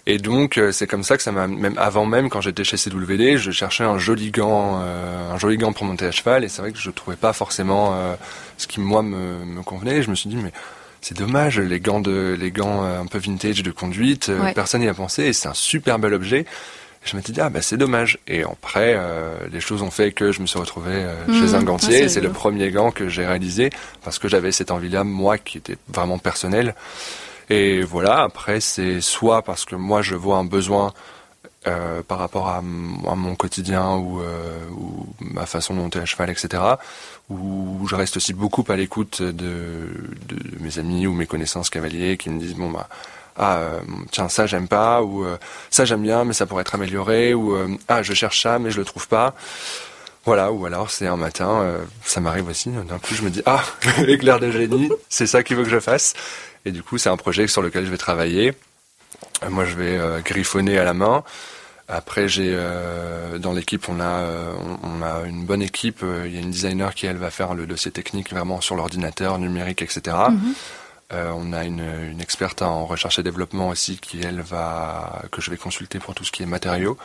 Et 0.05 0.17
donc 0.17 0.57
euh, 0.57 0.71
c'est 0.71 0.87
comme 0.87 1.03
ça 1.03 1.17
que 1.17 1.23
ça 1.23 1.31
m'a 1.31 1.47
même 1.47 1.77
avant 1.77 2.05
même 2.05 2.29
quand 2.29 2.39
j'étais 2.41 2.63
chez 2.63 2.77
CWD, 2.77 3.37
je 3.37 3.51
cherchais 3.51 3.83
un 3.83 3.97
joli 3.97 4.31
gant, 4.31 4.79
euh, 4.81 5.31
un 5.31 5.37
joli 5.37 5.57
gant 5.57 5.73
pour 5.73 5.85
monter 5.85 6.05
à 6.05 6.11
cheval. 6.11 6.43
Et 6.43 6.49
c'est 6.49 6.61
vrai 6.61 6.71
que 6.71 6.79
je 6.79 6.89
trouvais 6.91 7.17
pas 7.17 7.33
forcément 7.33 7.93
euh, 7.93 8.15
ce 8.57 8.67
qui 8.67 8.79
moi 8.79 9.01
me, 9.01 9.43
me 9.43 9.61
convenait. 9.63 9.97
Et 9.97 10.03
je 10.03 10.09
me 10.09 10.15
suis 10.15 10.29
dit 10.29 10.37
mais 10.37 10.53
c'est 11.01 11.17
dommage 11.17 11.59
les 11.59 11.79
gants 11.79 11.99
de 11.99 12.37
les 12.39 12.51
gants 12.51 12.83
un 12.83 13.05
peu 13.05 13.17
vintage 13.17 13.63
de 13.63 13.71
conduite, 13.71 14.31
personne 14.55 14.81
n'y 14.81 14.87
a 14.87 14.93
pensé. 14.93 15.23
Et 15.23 15.33
c'est 15.33 15.49
un 15.49 15.53
super 15.53 15.99
bel 15.99 16.13
objet 16.13 16.45
je 17.07 17.15
m'étais 17.15 17.31
dit 17.31 17.41
ah 17.41 17.49
bah 17.49 17.61
c'est 17.61 17.77
dommage. 17.77 18.19
Et 18.27 18.43
après 18.43 18.95
euh, 18.95 19.37
les 19.51 19.59
choses 19.59 19.81
ont 19.81 19.91
fait 19.91 20.11
que 20.11 20.31
je 20.31 20.41
me 20.41 20.47
suis 20.47 20.59
retrouvé 20.59 20.91
euh, 20.93 21.15
chez 21.27 21.55
un 21.55 21.61
mmh. 21.61 21.65
gantier. 21.65 22.03
Ah, 22.03 22.09
c'est 22.09 22.21
le 22.21 22.31
premier 22.31 22.69
gant 22.71 22.91
que 22.91 23.07
j'ai 23.07 23.25
réalisé 23.25 23.69
parce 24.03 24.19
que 24.19 24.27
j'avais 24.27 24.51
cette 24.51 24.71
envie-là 24.71 25.03
moi 25.03 25.37
qui 25.37 25.57
était 25.57 25.77
vraiment 25.87 26.19
personnelle. 26.19 26.75
Et 27.49 27.81
voilà 27.81 28.21
après 28.21 28.59
c'est 28.59 29.01
soit 29.01 29.41
parce 29.41 29.65
que 29.65 29.75
moi 29.75 30.01
je 30.01 30.15
vois 30.15 30.37
un 30.37 30.45
besoin 30.45 30.93
euh, 31.65 32.01
par 32.01 32.19
rapport 32.19 32.49
à, 32.49 32.61
mon 32.61 33.35
quotidien 33.35 33.95
ou, 33.95 34.21
ou, 34.21 35.07
ma 35.19 35.45
façon 35.45 35.73
de 35.73 35.79
monter 35.79 35.99
à 35.99 36.05
cheval, 36.05 36.29
etc. 36.29 36.63
Où 37.29 37.85
je 37.89 37.95
reste 37.95 38.17
aussi 38.17 38.33
beaucoup 38.33 38.63
à 38.69 38.75
l'écoute 38.75 39.21
de, 39.21 39.89
mes 40.59 40.79
amis 40.79 41.07
ou 41.07 41.13
mes 41.13 41.25
connaissances 41.25 41.69
cavaliers 41.69 42.17
qui 42.17 42.29
me 42.29 42.39
disent 42.39 42.55
bon 42.55 42.71
bah 42.71 42.87
ah 43.37 43.57
euh, 43.57 43.79
tiens 44.11 44.29
ça 44.29 44.45
j'aime 44.45 44.67
pas 44.67 45.01
ou 45.03 45.23
euh, 45.23 45.37
ça 45.69 45.85
j'aime 45.85 46.01
bien 46.01 46.23
mais 46.23 46.33
ça 46.33 46.45
pourrait 46.45 46.61
être 46.61 46.75
amélioré 46.75 47.33
ou 47.33 47.55
euh, 47.55 47.67
ah 47.87 48.01
je 48.01 48.13
cherche 48.13 48.41
ça 48.41 48.59
mais 48.59 48.71
je 48.71 48.79
le 48.79 48.85
trouve 48.85 49.07
pas 49.07 49.35
voilà 50.25 50.51
ou 50.51 50.65
alors 50.65 50.89
c'est 50.89 51.07
un 51.07 51.17
matin 51.17 51.65
ça 52.03 52.19
m'arrive 52.19 52.47
aussi 52.49 52.69
d'un 52.69 52.97
coup 52.97 53.13
je 53.13 53.21
me 53.21 53.29
dis 53.29 53.41
ah 53.45 53.63
éclair 54.07 54.39
de 54.39 54.51
génie 54.51 54.89
c'est 55.09 55.27
ça 55.27 55.43
qu'il 55.43 55.55
veut 55.55 55.63
que 55.63 55.69
je 55.69 55.79
fasse 55.79 56.13
et 56.67 56.71
du 56.71 56.83
coup 56.83 56.97
c'est 56.97 57.09
un 57.09 57.17
projet 57.17 57.47
sur 57.47 57.61
lequel 57.61 57.85
je 57.85 57.91
vais 57.91 57.97
travailler 57.97 58.53
moi 59.49 59.65
je 59.65 59.75
vais 59.75 59.99
griffonner 60.23 60.77
à 60.77 60.83
la 60.83 60.93
main 60.93 61.23
après, 61.89 62.27
j'ai 62.27 62.53
dans 63.39 63.53
l'équipe, 63.53 63.87
on 63.87 64.01
a 64.01 64.21
on, 64.83 65.01
a 65.01 65.25
une 65.25 65.45
bonne 65.45 65.61
équipe. 65.61 66.03
Il 66.03 66.33
y 66.33 66.37
a 66.37 66.41
une 66.41 66.51
designer 66.51 66.93
qui 66.93 67.05
elle 67.05 67.15
va 67.15 67.31
faire 67.31 67.53
le 67.53 67.65
dossier 67.65 67.91
technique 67.91 68.29
vraiment 68.29 68.59
sur 68.59 68.75
l'ordinateur 68.75 69.39
numérique, 69.39 69.81
etc. 69.81 70.17
Euh, 71.13 71.31
on 71.33 71.53
a 71.53 71.63
une, 71.63 71.79
une, 72.11 72.19
experte 72.19 72.61
en 72.61 72.85
recherche 72.85 73.17
et 73.17 73.23
développement 73.23 73.69
aussi 73.69 73.97
qui 73.97 74.19
elle 74.21 74.41
va 74.41 75.23
que 75.31 75.39
je 75.39 75.49
vais 75.49 75.55
consulter 75.55 75.99
pour 75.99 76.13
tout 76.13 76.25
ce 76.25 76.33
qui 76.33 76.43
est 76.43 76.47
matériaux. 76.47 76.97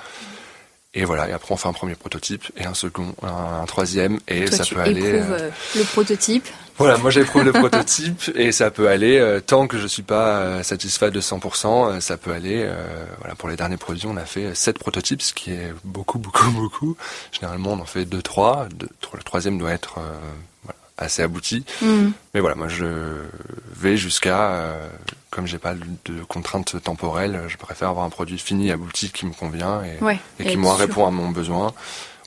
Et 0.94 1.06
voilà, 1.06 1.26
et 1.26 1.32
après 1.32 1.54
on 1.54 1.56
fait 1.56 1.68
un 1.68 1.72
premier 1.72 1.94
prototype 1.94 2.44
et 2.54 2.66
un 2.66 2.74
second, 2.74 3.14
un, 3.22 3.64
troisième, 3.64 4.18
et 4.28 4.46
ça 4.48 4.62
peut 4.62 4.78
aller. 4.78 5.02
Euh, 5.02 5.22
euh... 5.30 5.50
le 5.74 5.84
prototype. 5.84 6.46
Voilà, 6.76 6.98
moi 6.98 7.10
j'éprouve 7.10 7.44
le 7.44 7.52
prototype 7.52 8.30
et 8.34 8.52
ça 8.52 8.70
peut 8.70 8.88
aller 8.88 9.18
euh, 9.18 9.40
tant 9.40 9.66
que 9.66 9.78
je 9.78 9.86
suis 9.86 10.02
pas 10.02 10.40
euh, 10.40 10.62
satisfait 10.62 11.10
de 11.10 11.20
100%, 11.20 11.98
ça 12.00 12.18
peut 12.18 12.32
aller. 12.32 12.70
voilà, 13.20 13.34
pour 13.36 13.48
les 13.48 13.56
derniers 13.56 13.78
produits, 13.78 14.06
on 14.06 14.18
a 14.18 14.26
fait 14.26 14.54
sept 14.54 14.78
prototypes, 14.78 15.22
ce 15.22 15.32
qui 15.32 15.52
est 15.52 15.72
beaucoup, 15.82 16.18
beaucoup, 16.18 16.50
beaucoup. 16.50 16.96
Généralement, 17.32 17.72
on 17.72 17.80
en 17.80 17.86
fait 17.86 18.04
deux, 18.04 18.22
trois. 18.22 18.68
le 19.14 19.22
troisième 19.22 19.56
doit 19.56 19.72
être 19.72 19.98
assez 20.98 21.22
abouti. 21.22 21.64
Mm. 21.80 22.10
Mais 22.34 22.40
voilà, 22.40 22.54
moi 22.54 22.68
je 22.68 22.86
vais 23.76 23.96
jusqu'à, 23.96 24.52
euh, 24.52 24.88
comme 25.30 25.46
j'ai 25.46 25.58
pas 25.58 25.74
de 25.74 26.22
contraintes 26.24 26.82
temporelles, 26.82 27.42
je 27.48 27.56
préfère 27.56 27.88
avoir 27.88 28.04
un 28.04 28.10
produit 28.10 28.38
fini, 28.38 28.70
abouti, 28.70 29.10
qui 29.10 29.26
me 29.26 29.32
convient 29.32 29.82
et, 29.84 30.44
qui 30.44 30.56
moi 30.56 30.76
répond 30.76 31.06
à 31.06 31.10
mon 31.10 31.30
besoin 31.30 31.72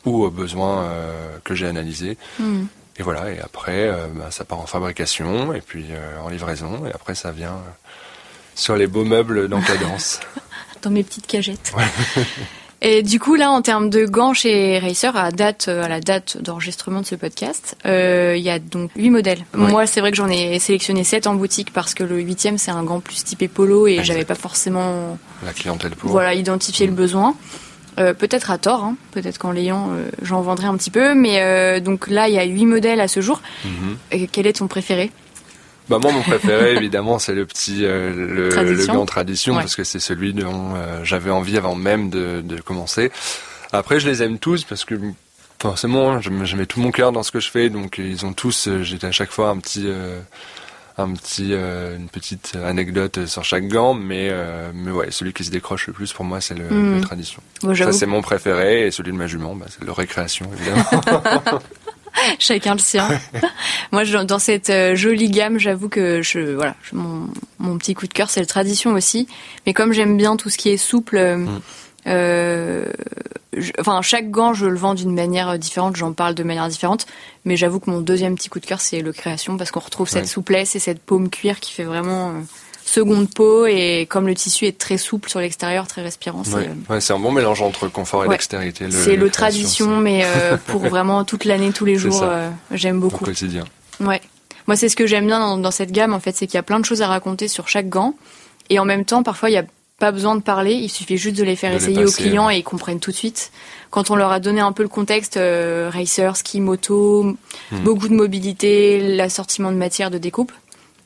ou 0.06 0.24
aux 0.24 0.32
besoins 0.32 0.84
euh, 0.84 1.38
que 1.44 1.56
j'ai 1.56 1.68
analysés. 1.68 2.18
Mm. 2.40 2.66
Et 2.98 3.04
voilà, 3.04 3.32
et 3.32 3.40
après, 3.40 3.90
euh, 3.90 4.08
bah, 4.14 4.32
ça 4.32 4.46
part 4.46 4.60
en 4.60 4.68
fabrication 4.68 5.54
et 5.54 5.62
puis 5.62 5.88
en 6.24 6.30
livraison, 6.30 6.86
et 6.86 6.92
après 6.94 7.16
ça 7.16 7.32
vient 7.32 7.62
sur 8.56 8.76
les 8.76 8.88
beaux 8.88 9.04
meubles 9.04 9.50
d'encadence. 9.50 10.20
Dans 10.82 10.92
mes 10.92 11.04
petites 11.04 11.28
cagettes. 11.28 11.74
Et 12.88 13.02
du 13.02 13.20
coup, 13.20 13.34
là, 13.34 13.50
en 13.50 13.64
termes 13.64 13.90
de 13.90 14.06
gants 14.06 14.36
chez 14.36 14.78
Racer, 14.78 15.18
à, 15.18 15.32
date, 15.32 15.70
à 15.70 15.88
la 15.88 16.00
date 16.00 16.38
d'enregistrement 16.40 17.02
de 17.02 17.06
ce 17.08 17.16
podcast, 17.16 17.76
euh, 17.88 18.36
il 18.38 18.44
y 18.44 18.52
a 18.52 18.60
donc 18.60 18.92
huit 18.96 19.10
modèles. 19.10 19.44
Moi, 19.56 19.88
c'est 19.88 20.02
vrai 20.02 20.12
que 20.12 20.18
j'en 20.18 20.30
ai 20.30 20.60
sélectionné 20.60 21.04
sept 21.04 21.26
en 21.26 21.34
boutique 21.34 21.74
parce 21.74 21.96
que 21.96 22.04
le 22.04 22.20
huitième, 22.20 22.60
c'est 22.60 22.70
un 22.70 22.84
gant 22.84 23.00
plus 23.00 23.24
typé 23.24 23.48
polo 23.48 23.88
et 23.88 24.04
j'avais 24.04 24.24
pas 24.24 24.36
forcément 24.36 25.18
la 25.44 25.52
clientèle 25.54 25.96
pour. 25.96 26.12
Voilà, 26.12 26.36
identifié 26.36 26.86
le 26.86 26.94
besoin. 26.94 27.36
Euh, 27.98 28.14
peut-être 28.14 28.52
à 28.52 28.60
tort, 28.60 28.84
hein. 28.84 28.98
peut-être 29.14 29.40
qu'en 29.40 29.52
l'ayant, 29.52 29.90
euh, 29.90 30.12
j'en 30.22 30.42
vendrai 30.42 30.68
un 30.68 30.78
petit 30.78 30.92
peu. 30.92 31.16
Mais 31.16 31.82
donc 31.82 32.08
là, 32.08 32.28
il 32.30 32.36
y 32.36 32.40
a 32.40 32.44
huit 32.44 32.68
modèles 32.68 33.02
à 33.02 33.08
ce 33.08 33.20
jour. 33.20 33.42
Mhm. 33.64 34.28
quel 34.32 34.46
est 34.46 34.58
ton 34.58 34.68
préféré? 34.68 35.10
Bah 35.90 36.00
moi 36.00 36.12
mon 36.12 36.22
préféré 36.22 36.74
évidemment 36.78 37.20
c'est 37.20 37.34
le 37.34 37.46
petit 37.46 37.82
le, 37.82 38.50
le, 38.50 38.86
gant 38.88 39.06
tradition 39.06 39.56
parce 39.56 39.76
que 39.76 39.84
c'est 39.84 40.00
celui 40.00 40.34
dont 40.34 40.74
j'avais 41.04 41.32
envie 41.32 41.58
avant 41.58 41.76
même 41.76 42.10
de, 42.10 42.42
de 42.42 42.60
commencer. 42.62 43.12
Après 43.72 44.00
je 44.00 44.08
les 44.08 44.24
aime 44.24 44.40
tous 44.40 44.64
parce 44.64 44.86
que 44.86 44.96
forcément 45.60 46.22
je, 46.22 46.30
je 46.44 46.56
mets 46.56 46.66
tout 46.66 46.80
mon 46.80 46.92
cœur 46.92 47.12
dans 47.12 47.24
ce 47.24 47.32
que 47.32 47.40
je 47.40 47.50
fais 47.50 47.70
donc 47.70 47.98
ils 48.00 48.26
ont 48.26 48.34
tous 48.34 48.70
j'étais 48.82 49.08
à 49.08 49.12
chaque 49.12 49.32
fois 49.32 49.50
un 49.50 49.58
petit 49.58 49.88
un 50.98 51.12
petit, 51.14 51.50
euh, 51.52 51.98
une 51.98 52.08
petite 52.08 52.56
anecdote 52.64 53.26
sur 53.26 53.44
chaque 53.44 53.68
gant, 53.68 53.94
mais 53.94 54.30
euh, 54.32 54.72
mais 54.74 54.92
ouais, 54.92 55.12
celui 55.12 55.34
qui 55.34 55.44
se 55.44 55.52
décroche 55.52 55.88
le 55.88 55.94
plus 55.94 56.14
pour 56.14 56.24
moi, 56.24 56.40
c'est 56.40 56.56
le, 56.56 56.70
hmm. 56.70 57.02
tradition. 57.02 57.42
ça 57.76 57.92
c'est 57.92 58.06
mon 58.06 58.22
préféré 58.22 58.88
et 58.88 58.92
celui 58.92 59.12
de 59.12 59.18
ma 59.18 59.28
jument, 59.28 59.56
bah, 59.56 59.66
c'est 59.70 59.84
le 59.84 59.92
récréation 59.92 60.50
évidemment. 60.54 60.86
Chacun 62.40 62.74
le 62.74 62.80
sien. 62.80 63.08
moi, 63.92 64.04
dans 64.24 64.40
cette 64.40 64.70
euh, 64.70 64.96
jolie 64.96 65.30
gamme, 65.30 65.60
j'avoue 65.60 65.90
que 65.90 66.22
je 66.22 66.40
voilà, 66.40 66.76
mon, 66.94 67.28
mon 67.60 67.78
petit 67.78 67.94
coup 67.94 68.08
de 68.08 68.14
cœur, 68.14 68.30
c'est 68.30 68.40
le 68.40 68.46
tradition 68.46 68.94
aussi. 68.94 69.28
Mais 69.66 69.74
comme 69.74 69.94
j'aime 69.94 70.18
bien 70.18 70.36
tout 70.36 70.50
ce 70.50 70.58
qui 70.58 70.70
est 70.70 70.78
souple. 70.78 71.20
Hmm. 71.20 71.60
Euh, 72.08 72.86
enfin, 73.80 74.02
chaque 74.02 74.30
gant, 74.30 74.54
je 74.54 74.66
le 74.66 74.78
vends 74.78 74.94
d'une 74.94 75.14
manière 75.14 75.58
différente, 75.58 75.96
j'en 75.96 76.14
parle 76.14 76.36
de 76.36 76.44
manière 76.44 76.68
différente. 76.68 77.06
Mais 77.46 77.58
j'avoue 77.58 77.80
que 77.80 77.90
mon 77.90 78.02
deuxième 78.02 78.36
petit 78.36 78.50
coup 78.50 78.60
de 78.60 78.66
cœur, 78.66 78.82
c'est 78.82 79.02
le 79.02 79.12
création, 79.12 79.58
parce 79.58 79.72
qu'on 79.72 79.80
retrouve 79.80 80.10
cette 80.10 80.28
souplesse 80.28 80.76
et 80.76 80.80
cette 80.80 81.02
paume 81.02 81.30
cuir 81.30 81.60
qui 81.60 81.74
fait 81.74 81.84
vraiment 81.84 82.30
euh, 82.30 82.42
seconde 82.86 83.30
peau. 83.30 83.66
Et 83.66 84.08
comme 84.10 84.28
le 84.28 84.36
tissu 84.36 84.66
est 84.66 84.78
très 84.78 84.98
souple 84.98 85.30
sur 85.30 85.40
l'extérieur, 85.40 85.88
très 85.88 86.02
respirant, 86.02 86.44
c'est 86.44 86.70
ouais. 86.90 87.12
un 87.12 87.20
bon 87.20 87.32
mélange 87.32 87.62
entre 87.62 87.88
confort 87.88 88.26
et 88.26 88.30
dextérité. 88.30 88.88
C'est 88.92 89.16
le, 89.16 89.30
tradition, 89.30 89.98
mais 89.98 90.24
euh, 90.26 90.58
pour 90.68 90.82
vraiment 90.82 91.24
toute 91.24 91.46
l'année, 91.46 91.72
tous 91.72 91.86
les 91.86 91.96
jours, 91.96 92.24
j'aime 92.72 93.00
beaucoup. 93.00 93.24
Au 93.24 93.28
quotidien. 93.28 93.66
Ouais. 94.00 94.22
Moi, 94.68 94.76
c'est 94.76 94.90
ce 94.90 94.96
que 94.96 95.06
j'aime 95.06 95.28
bien 95.28 95.40
dans, 95.40 95.58
dans, 95.58 95.72
cette 95.72 95.92
gamme, 95.92 96.14
en 96.14 96.20
fait, 96.20 96.36
c'est 96.36 96.48
qu'il 96.48 96.56
y 96.56 96.60
a 96.60 96.64
plein 96.64 96.80
de 96.80 96.86
choses 96.86 97.02
à 97.02 97.08
raconter 97.08 97.48
sur 97.48 97.68
chaque 97.68 97.88
gant. 97.88 98.16
Et 98.70 98.80
en 98.80 98.86
même 98.86 99.06
temps, 99.06 99.22
parfois, 99.22 99.52
il 99.52 99.54
y 99.54 99.58
a 99.58 99.66
pas 100.00 100.12
besoin 100.12 100.36
de 100.36 100.42
parler, 100.42 100.74
il 100.74 100.90
suffit 100.90 101.18
juste 101.18 101.38
de 101.38 101.44
les 101.44 101.56
faire 101.56 101.72
essayer 101.72 102.04
aux 102.04 102.12
clients 102.12 102.50
et 102.50 102.58
ils 102.58 102.64
comprennent 102.64 103.00
tout 103.00 103.12
de 103.12 103.16
suite. 103.16 103.52
Quand 103.92 104.12
on 104.12 104.16
leur 104.16 104.32
a 104.32 104.42
donné 104.42 104.60
un 104.60 104.74
peu 104.74 104.84
le 104.84 104.90
contexte, 104.90 105.38
euh, 105.38 105.90
racer, 105.92 106.36
ski, 106.36 106.60
moto, 106.60 107.24
hmm. 107.24 107.80
beaucoup 107.84 108.10
de 108.10 108.14
mobilité, 108.14 109.16
l'assortiment 109.16 109.72
de 109.72 109.78
matière 109.78 110.12
de 110.12 110.18
découpe, 110.18 110.52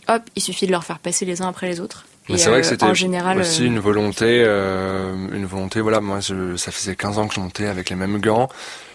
hop, 0.10 0.24
il 0.36 0.42
suffit 0.42 0.66
de 0.66 0.72
leur 0.72 0.84
faire 0.84 1.00
passer 1.00 1.26
les 1.26 1.42
uns 1.42 1.48
après 1.48 1.68
les 1.68 1.80
autres. 1.80 2.06
c'est 2.28 2.50
vrai 2.50 2.62
que 2.62 2.66
euh, 2.66 2.70
c'était 2.70 2.84
en 2.84 2.94
général, 2.94 3.40
aussi 3.40 3.64
euh, 3.64 3.68
une 3.68 3.80
volonté, 3.80 4.42
une 4.42 5.46
volonté. 5.46 5.82
Voilà, 5.82 6.02
moi, 6.02 6.20
ça 6.22 6.72
faisait 6.72 6.96
15 6.96 7.18
ans 7.18 7.28
que 7.28 7.36
je 7.36 7.40
montais 7.40 7.68
avec 7.68 7.90
les 7.90 7.96
mêmes 7.96 8.20
gants 8.20 8.50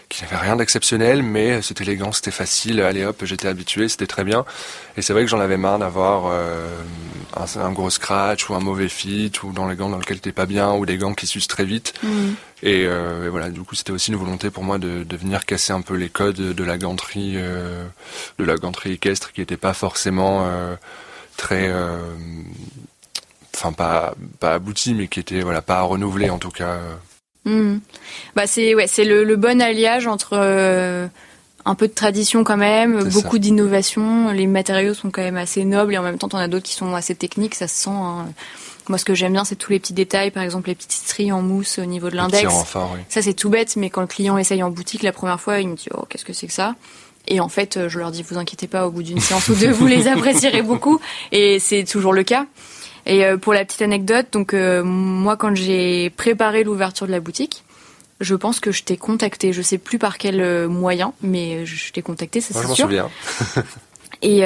qui 0.09 0.23
n'avait 0.23 0.37
rien 0.37 0.55
d'exceptionnel, 0.55 1.23
mais 1.23 1.61
c'était 1.61 1.83
élégant, 1.83 2.11
c'était 2.11 2.31
facile. 2.31 2.81
Allez 2.81 3.05
hop, 3.05 3.23
j'étais 3.23 3.47
habitué, 3.47 3.89
c'était 3.89 4.07
très 4.07 4.23
bien. 4.23 4.45
Et 4.97 5.01
c'est 5.01 5.13
vrai 5.13 5.23
que 5.23 5.29
j'en 5.29 5.39
avais 5.39 5.57
marre 5.57 5.79
d'avoir 5.79 6.27
euh, 6.27 6.69
un, 7.35 7.71
gros 7.71 7.89
scratch 7.89 8.49
ou 8.49 8.55
un 8.55 8.59
mauvais 8.59 8.89
fit 8.89 9.31
ou 9.43 9.51
dans 9.51 9.67
les 9.67 9.75
gants 9.75 9.89
dans 9.89 9.97
lesquels 9.97 10.19
t'es 10.19 10.31
pas 10.31 10.45
bien 10.45 10.73
ou 10.73 10.85
des 10.85 10.97
gants 10.97 11.13
qui 11.13 11.27
s'usent 11.27 11.47
très 11.47 11.65
vite. 11.65 11.93
Mm. 12.03 12.09
Euh, 12.65 13.25
et, 13.25 13.29
voilà, 13.29 13.49
du 13.49 13.61
coup, 13.61 13.75
c'était 13.75 13.91
aussi 13.91 14.11
une 14.11 14.17
volonté 14.17 14.49
pour 14.49 14.63
moi 14.63 14.77
de, 14.77 15.03
de, 15.03 15.17
venir 15.17 15.45
casser 15.45 15.73
un 15.73 15.81
peu 15.81 15.95
les 15.95 16.09
codes 16.09 16.35
de 16.35 16.63
la 16.63 16.77
ganterie, 16.77 17.33
euh, 17.35 17.85
de 18.39 18.43
la 18.43 18.55
ganterie 18.55 18.93
équestre 18.93 19.31
qui 19.33 19.41
n'était 19.41 19.57
pas 19.57 19.73
forcément 19.73 20.47
très 21.37 21.71
enfin 23.53 23.71
pas 23.71 24.15
pas 24.39 24.53
abouti 24.53 24.93
mais 24.93 25.07
qui 25.07 25.19
était 25.19 25.41
voilà 25.41 25.61
pas 25.61 25.79
à 25.79 25.81
renouveler 25.81 26.29
en 26.29 26.39
tout 26.39 26.51
cas 26.51 26.79
Hmm. 27.45 27.77
Bah 28.35 28.47
c'est 28.47 28.73
ouais, 28.73 28.87
c'est 28.87 29.05
le, 29.05 29.23
le, 29.23 29.35
bon 29.35 29.61
alliage 29.61 30.07
entre 30.07 30.31
euh, 30.33 31.07
un 31.63 31.75
peu 31.75 31.87
de 31.87 31.93
tradition 31.93 32.43
quand 32.43 32.57
même, 32.57 33.03
beaucoup 33.09 33.37
d'innovation. 33.37 34.31
Les 34.31 34.47
matériaux 34.47 34.95
sont 34.95 35.11
quand 35.11 35.21
même 35.21 35.37
assez 35.37 35.63
nobles 35.63 35.93
et 35.93 35.97
en 35.99 36.03
même 36.03 36.17
temps, 36.17 36.27
on 36.33 36.37
a 36.37 36.47
d'autres 36.47 36.65
qui 36.65 36.73
sont 36.73 36.95
assez 36.95 37.13
techniques, 37.13 37.53
ça 37.53 37.67
se 37.67 37.75
sent. 37.83 37.89
Hein. 37.91 38.25
Moi, 38.89 38.97
ce 38.97 39.05
que 39.05 39.13
j'aime 39.13 39.33
bien, 39.33 39.45
c'est 39.45 39.55
tous 39.55 39.71
les 39.71 39.79
petits 39.79 39.93
détails, 39.93 40.31
par 40.31 40.43
exemple 40.43 40.69
les 40.69 40.75
petites 40.75 40.91
stries 40.91 41.31
en 41.31 41.41
mousse 41.41 41.79
au 41.79 41.85
niveau 41.85 42.09
de 42.09 42.15
l'index. 42.15 42.51
Ça, 43.09 43.21
c'est 43.21 43.33
tout 43.33 43.49
bête, 43.49 43.75
mais 43.75 43.91
quand 43.91 44.01
le 44.01 44.07
client 44.07 44.37
essaye 44.37 44.63
en 44.63 44.71
boutique 44.71 45.03
la 45.03 45.11
première 45.11 45.39
fois, 45.39 45.59
il 45.59 45.69
me 45.69 45.75
dit 45.75 45.87
oh 45.93 46.05
qu'est-ce 46.09 46.25
que 46.25 46.33
c'est 46.33 46.47
que 46.47 46.53
ça? 46.53 46.75
Et 47.27 47.39
en 47.39 47.49
fait, 47.49 47.77
euh, 47.77 47.89
je 47.89 47.99
leur 47.99 48.11
dis, 48.11 48.23
vous 48.23 48.37
inquiétez 48.37 48.67
pas, 48.67 48.87
au 48.87 48.91
bout 48.91 49.03
d'une 49.03 49.19
séance 49.19 49.47
ou 49.49 49.55
deux, 49.55 49.71
vous 49.71 49.87
les 49.87 50.07
apprécierez 50.07 50.61
beaucoup. 50.61 50.99
Et 51.31 51.59
c'est 51.59 51.83
toujours 51.83 52.13
le 52.13 52.23
cas. 52.23 52.45
Et 53.05 53.25
euh, 53.25 53.37
pour 53.37 53.53
la 53.53 53.63
petite 53.65 53.81
anecdote, 53.81 54.27
donc 54.31 54.53
euh, 54.53 54.83
moi 54.83 55.37
quand 55.37 55.53
j'ai 55.55 56.09
préparé 56.09 56.63
l'ouverture 56.63 57.05
de 57.05 57.11
la 57.11 57.19
boutique, 57.19 57.63
je 58.19 58.33
pense 58.33 58.59
que 58.59 58.71
je 58.71 58.83
t'ai 58.83 58.97
contacté, 58.97 59.53
je 59.53 59.61
sais 59.61 59.77
plus 59.77 59.99
par 59.99 60.17
quel 60.17 60.67
moyen, 60.67 61.13
mais 61.21 61.65
je 61.65 61.91
t'ai 61.91 62.01
contacté, 62.01 62.41
ça 62.41 62.53
c'est 62.53 62.59
sûr. 62.59 62.63
Je 62.63 62.69
m'en 62.69 62.75
souviens. 62.75 63.09
et, 64.25 64.39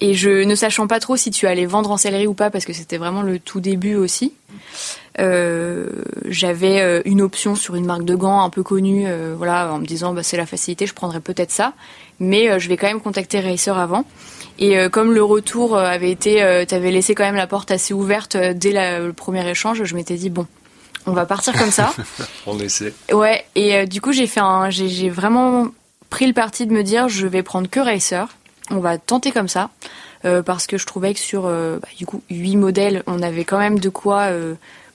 et 0.00 0.14
je 0.14 0.44
ne 0.44 0.54
sachant 0.54 0.86
pas 0.86 0.98
trop 0.98 1.16
si 1.16 1.30
tu 1.30 1.46
allais 1.46 1.66
vendre 1.66 1.90
en 1.90 1.96
sellerie 1.96 2.26
ou 2.26 2.34
pas, 2.34 2.50
parce 2.50 2.64
que 2.64 2.72
c'était 2.72 2.96
vraiment 2.96 3.22
le 3.22 3.38
tout 3.38 3.60
début 3.60 3.94
aussi. 3.94 4.32
Euh, 5.18 5.88
j'avais 6.24 7.02
une 7.04 7.20
option 7.20 7.54
sur 7.54 7.74
une 7.74 7.84
marque 7.84 8.04
de 8.04 8.14
gants 8.14 8.42
un 8.42 8.50
peu 8.50 8.62
connue, 8.62 9.06
voilà, 9.36 9.72
en 9.72 9.78
me 9.78 9.86
disant 9.86 10.14
bah, 10.14 10.22
c'est 10.22 10.36
la 10.36 10.46
facilité, 10.46 10.86
je 10.86 10.94
prendrais 10.94 11.20
peut-être 11.20 11.50
ça, 11.50 11.74
mais 12.18 12.58
je 12.58 12.68
vais 12.68 12.76
quand 12.76 12.86
même 12.86 13.00
contacter 13.00 13.40
Racer 13.40 13.76
avant. 13.76 14.04
Et 14.58 14.76
euh, 14.76 14.88
comme 14.88 15.12
le 15.12 15.22
retour 15.22 15.76
euh, 15.76 15.84
avait 15.84 16.10
été, 16.10 16.42
euh, 16.42 16.64
tu 16.64 16.74
avais 16.74 16.90
laissé 16.90 17.14
quand 17.14 17.24
même 17.24 17.36
la 17.36 17.46
porte 17.46 17.70
assez 17.70 17.94
ouverte 17.94 18.36
dès 18.36 18.72
le 18.72 19.12
premier 19.12 19.48
échange, 19.48 19.84
je 19.84 19.94
m'étais 19.94 20.16
dit 20.16 20.30
bon, 20.30 20.46
on 21.06 21.12
va 21.12 21.26
partir 21.26 21.52
comme 21.56 21.70
ça. 21.70 21.94
on 22.46 22.58
essaie. 22.58 22.92
Ouais. 23.12 23.44
Et 23.54 23.86
du 23.86 24.00
coup, 24.00 24.12
j'ai 24.12 24.26
fait 24.26 24.40
un, 24.40 24.68
j'ai 24.70 25.08
vraiment 25.10 25.68
pris 26.10 26.26
le 26.26 26.32
parti 26.32 26.66
de 26.66 26.72
me 26.72 26.82
dire, 26.82 27.08
je 27.08 27.26
vais 27.26 27.42
prendre 27.42 27.68
que 27.70 27.80
Racer. 27.80 28.28
On 28.70 28.80
va 28.80 28.98
tenter 28.98 29.32
comme 29.32 29.48
ça. 29.48 29.70
parce 30.22 30.66
que 30.66 30.76
je 30.78 30.86
trouvais 30.86 31.14
que 31.14 31.20
sur 31.20 31.42
bah, 31.42 31.88
du 31.96 32.06
coup 32.06 32.22
huit 32.30 32.56
modèles, 32.56 33.02
on 33.06 33.22
avait 33.22 33.44
quand 33.44 33.58
même 33.58 33.78
de 33.78 33.88
quoi 33.88 34.30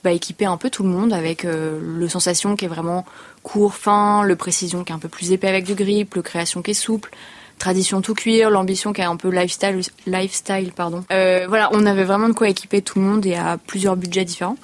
bah, 0.02 0.12
équiper 0.12 0.44
un 0.44 0.56
peu 0.56 0.70
tout 0.70 0.82
le 0.82 0.90
monde 0.90 1.12
avec 1.12 1.44
le 1.44 2.08
sensation 2.08 2.56
qui 2.56 2.66
est 2.66 2.68
vraiment 2.68 3.04
court, 3.42 3.74
fin, 3.74 4.22
le 4.24 4.36
précision 4.36 4.84
qui 4.84 4.92
est 4.92 4.94
un 4.94 4.98
peu 4.98 5.08
plus 5.08 5.32
épais 5.32 5.48
avec 5.48 5.64
du 5.64 5.74
grip, 5.74 6.14
le 6.14 6.22
création 6.22 6.62
qui 6.62 6.72
est 6.72 6.74
souple, 6.74 7.10
tradition 7.58 8.00
tout 8.00 8.14
cuir, 8.14 8.50
l'ambition 8.50 8.92
qui 8.92 9.00
est 9.00 9.04
un 9.04 9.16
peu 9.16 9.28
lifestyle, 9.28 9.80
lifestyle 10.06 10.72
pardon. 10.74 11.04
Euh, 11.12 11.46
voilà, 11.48 11.68
on 11.72 11.86
avait 11.86 12.04
vraiment 12.04 12.28
de 12.28 12.34
quoi 12.34 12.48
équiper 12.48 12.82
tout 12.82 12.98
le 12.98 13.04
monde 13.04 13.24
et 13.26 13.36
à 13.36 13.58
plusieurs 13.64 13.96
budgets 13.96 14.24
différents. 14.24 14.56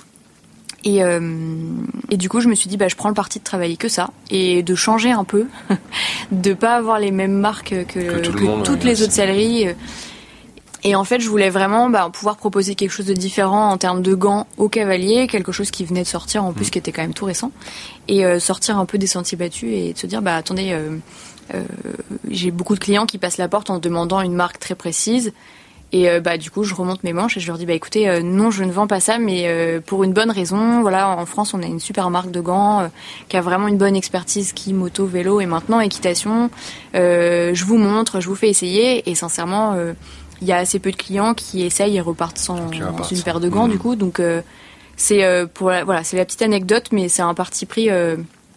Et, 0.84 1.02
euh, 1.02 1.20
et 2.10 2.16
du 2.16 2.28
coup, 2.28 2.40
je 2.40 2.48
me 2.48 2.54
suis 2.54 2.68
dit, 2.68 2.76
bah, 2.76 2.88
je 2.88 2.96
prends 2.96 3.08
le 3.08 3.14
parti 3.14 3.38
de 3.38 3.44
travailler 3.44 3.76
que 3.76 3.88
ça 3.88 4.10
et 4.30 4.62
de 4.62 4.74
changer 4.74 5.10
un 5.10 5.24
peu, 5.24 5.46
de 6.32 6.54
pas 6.54 6.76
avoir 6.76 6.98
les 6.98 7.10
mêmes 7.10 7.38
marques 7.38 7.74
que, 7.86 8.62
toutes 8.62 8.84
les 8.84 9.02
autres 9.02 9.12
selleries. 9.12 9.68
Et 10.82 10.94
en 10.94 11.04
fait, 11.04 11.20
je 11.20 11.28
voulais 11.28 11.50
vraiment 11.50 11.90
bah, 11.90 12.08
pouvoir 12.10 12.36
proposer 12.36 12.74
quelque 12.74 12.90
chose 12.90 13.06
de 13.06 13.12
différent 13.12 13.70
en 13.70 13.76
termes 13.76 14.00
de 14.00 14.14
gants 14.14 14.46
au 14.56 14.70
cavalier, 14.70 15.26
quelque 15.26 15.52
chose 15.52 15.70
qui 15.70 15.84
venait 15.84 16.02
de 16.02 16.08
sortir 16.08 16.44
en 16.44 16.52
plus, 16.52 16.68
mm. 16.68 16.70
qui 16.70 16.78
était 16.78 16.92
quand 16.92 17.02
même 17.02 17.12
tout 17.12 17.26
récent, 17.26 17.52
et 18.08 18.24
euh, 18.24 18.38
sortir 18.40 18.78
un 18.78 18.86
peu 18.86 18.96
des 18.96 19.06
sentiers 19.06 19.36
battus 19.36 19.70
et 19.72 19.92
de 19.92 19.98
se 19.98 20.06
dire, 20.06 20.22
bah 20.22 20.36
attendez, 20.36 20.72
euh, 20.72 20.96
j'ai 22.30 22.50
beaucoup 22.50 22.74
de 22.74 22.80
clients 22.80 23.04
qui 23.04 23.18
passent 23.18 23.36
la 23.36 23.48
porte 23.48 23.68
en 23.68 23.78
demandant 23.78 24.22
une 24.22 24.34
marque 24.34 24.58
très 24.58 24.74
précise. 24.74 25.32
Et 25.92 26.08
euh, 26.08 26.20
bah 26.20 26.36
du 26.36 26.50
coup, 26.50 26.62
je 26.62 26.74
remonte 26.74 27.02
mes 27.02 27.12
manches 27.12 27.36
et 27.36 27.40
je 27.40 27.46
leur 27.48 27.58
dis 27.58 27.66
bah 27.66 27.72
écoutez, 27.72 28.08
euh, 28.08 28.22
non, 28.22 28.50
je 28.50 28.62
ne 28.62 28.70
vends 28.70 28.86
pas 28.86 29.00
ça, 29.00 29.18
mais 29.18 29.80
pour 29.86 30.04
une 30.04 30.12
bonne 30.12 30.30
raison. 30.30 30.80
Voilà, 30.80 31.08
en 31.10 31.26
France, 31.26 31.54
on 31.54 31.62
a 31.62 31.66
une 31.66 31.80
super 31.80 32.10
marque 32.10 32.30
de 32.30 32.40
gants 32.40 32.88
qui 33.28 33.36
a 33.36 33.40
vraiment 33.40 33.68
une 33.68 33.78
bonne 33.78 33.96
expertise 33.96 34.48
ski, 34.48 34.72
moto, 34.72 35.06
vélo 35.06 35.40
et 35.40 35.46
maintenant 35.46 35.80
équitation. 35.80 36.50
je 36.94 37.64
vous 37.64 37.76
montre, 37.76 38.20
je 38.20 38.28
vous 38.28 38.34
fais 38.34 38.48
essayer 38.48 39.08
et 39.10 39.14
sincèrement, 39.14 39.76
il 40.40 40.48
y 40.48 40.52
a 40.52 40.56
assez 40.56 40.78
peu 40.78 40.90
de 40.90 40.96
clients 40.96 41.34
qui 41.34 41.62
essayent 41.62 41.96
et 41.96 42.00
repartent 42.00 42.38
sans, 42.38 42.70
une 42.70 43.22
paire 43.22 43.40
de 43.40 43.48
gants 43.48 43.66
mmh. 43.66 43.72
du 43.72 43.78
coup. 43.78 43.96
Donc 43.96 44.20
c'est 44.96 45.46
pour 45.54 45.72
voilà, 45.84 46.04
c'est 46.04 46.16
la 46.16 46.24
petite 46.24 46.42
anecdote, 46.42 46.88
mais 46.92 47.08
c'est 47.08 47.22
un 47.22 47.34
parti 47.34 47.66
pris, 47.66 47.88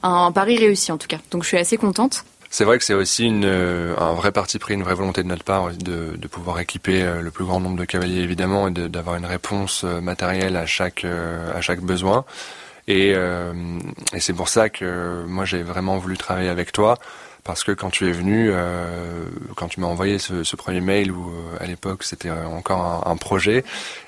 un 0.03 0.31
pari 0.31 0.57
réussi 0.57 0.91
en 0.91 0.97
tout 0.97 1.07
cas. 1.07 1.19
Donc 1.31 1.43
je 1.43 1.47
suis 1.47 1.57
assez 1.57 1.77
contente. 1.77 2.25
C'est 2.53 2.65
vrai 2.65 2.77
que 2.77 2.83
c'est 2.83 2.93
aussi 2.93 3.25
une, 3.25 3.45
euh, 3.45 3.95
un 3.97 4.13
vrai 4.13 4.31
parti 4.31 4.59
pris, 4.59 4.75
une 4.75 4.83
vraie 4.83 4.93
volonté 4.93 5.23
de 5.23 5.27
notre 5.27 5.43
part 5.43 5.71
de, 5.71 6.15
de 6.15 6.27
pouvoir 6.27 6.59
équiper 6.59 7.01
euh, 7.01 7.19
le 7.19 7.31
plus 7.31 7.45
grand 7.45 7.59
nombre 7.59 7.77
de 7.77 7.83
cavaliers 7.83 8.21
évidemment 8.21 8.67
et 8.67 8.71
d'avoir 8.71 9.15
une 9.15 9.25
réponse 9.25 9.83
euh, 9.83 10.01
matérielle 10.01 10.55
à 10.55 10.67
chaque 10.67 11.03
à 11.03 11.61
chaque 11.61 11.81
besoin. 11.81 12.25
Et, 12.87 13.11
et 13.11 14.19
c'est 14.19 14.33
pour 14.33 14.49
ça 14.49 14.69
que 14.69 15.23
moi 15.25 15.45
j'ai 15.45 15.63
vraiment 15.63 15.97
voulu 15.97 16.15
travailler 16.17 16.49
avec 16.49 16.73
toi 16.73 16.99
parce 17.43 17.63
que 17.63 17.71
quand 17.71 17.89
tu 17.89 18.07
es 18.07 18.11
venu, 18.11 18.51
quand 19.55 19.69
tu 19.69 19.79
m'as 19.79 19.87
envoyé 19.87 20.19
ce, 20.19 20.43
ce, 20.43 20.55
premier 20.57 20.81
mail 20.81 21.11
où 21.11 21.31
à 21.61 21.65
l'époque 21.65 22.03
c'était 22.03 22.29
encore 22.29 22.81
un, 22.81 23.11
un, 23.11 23.15
projet, 23.15 23.63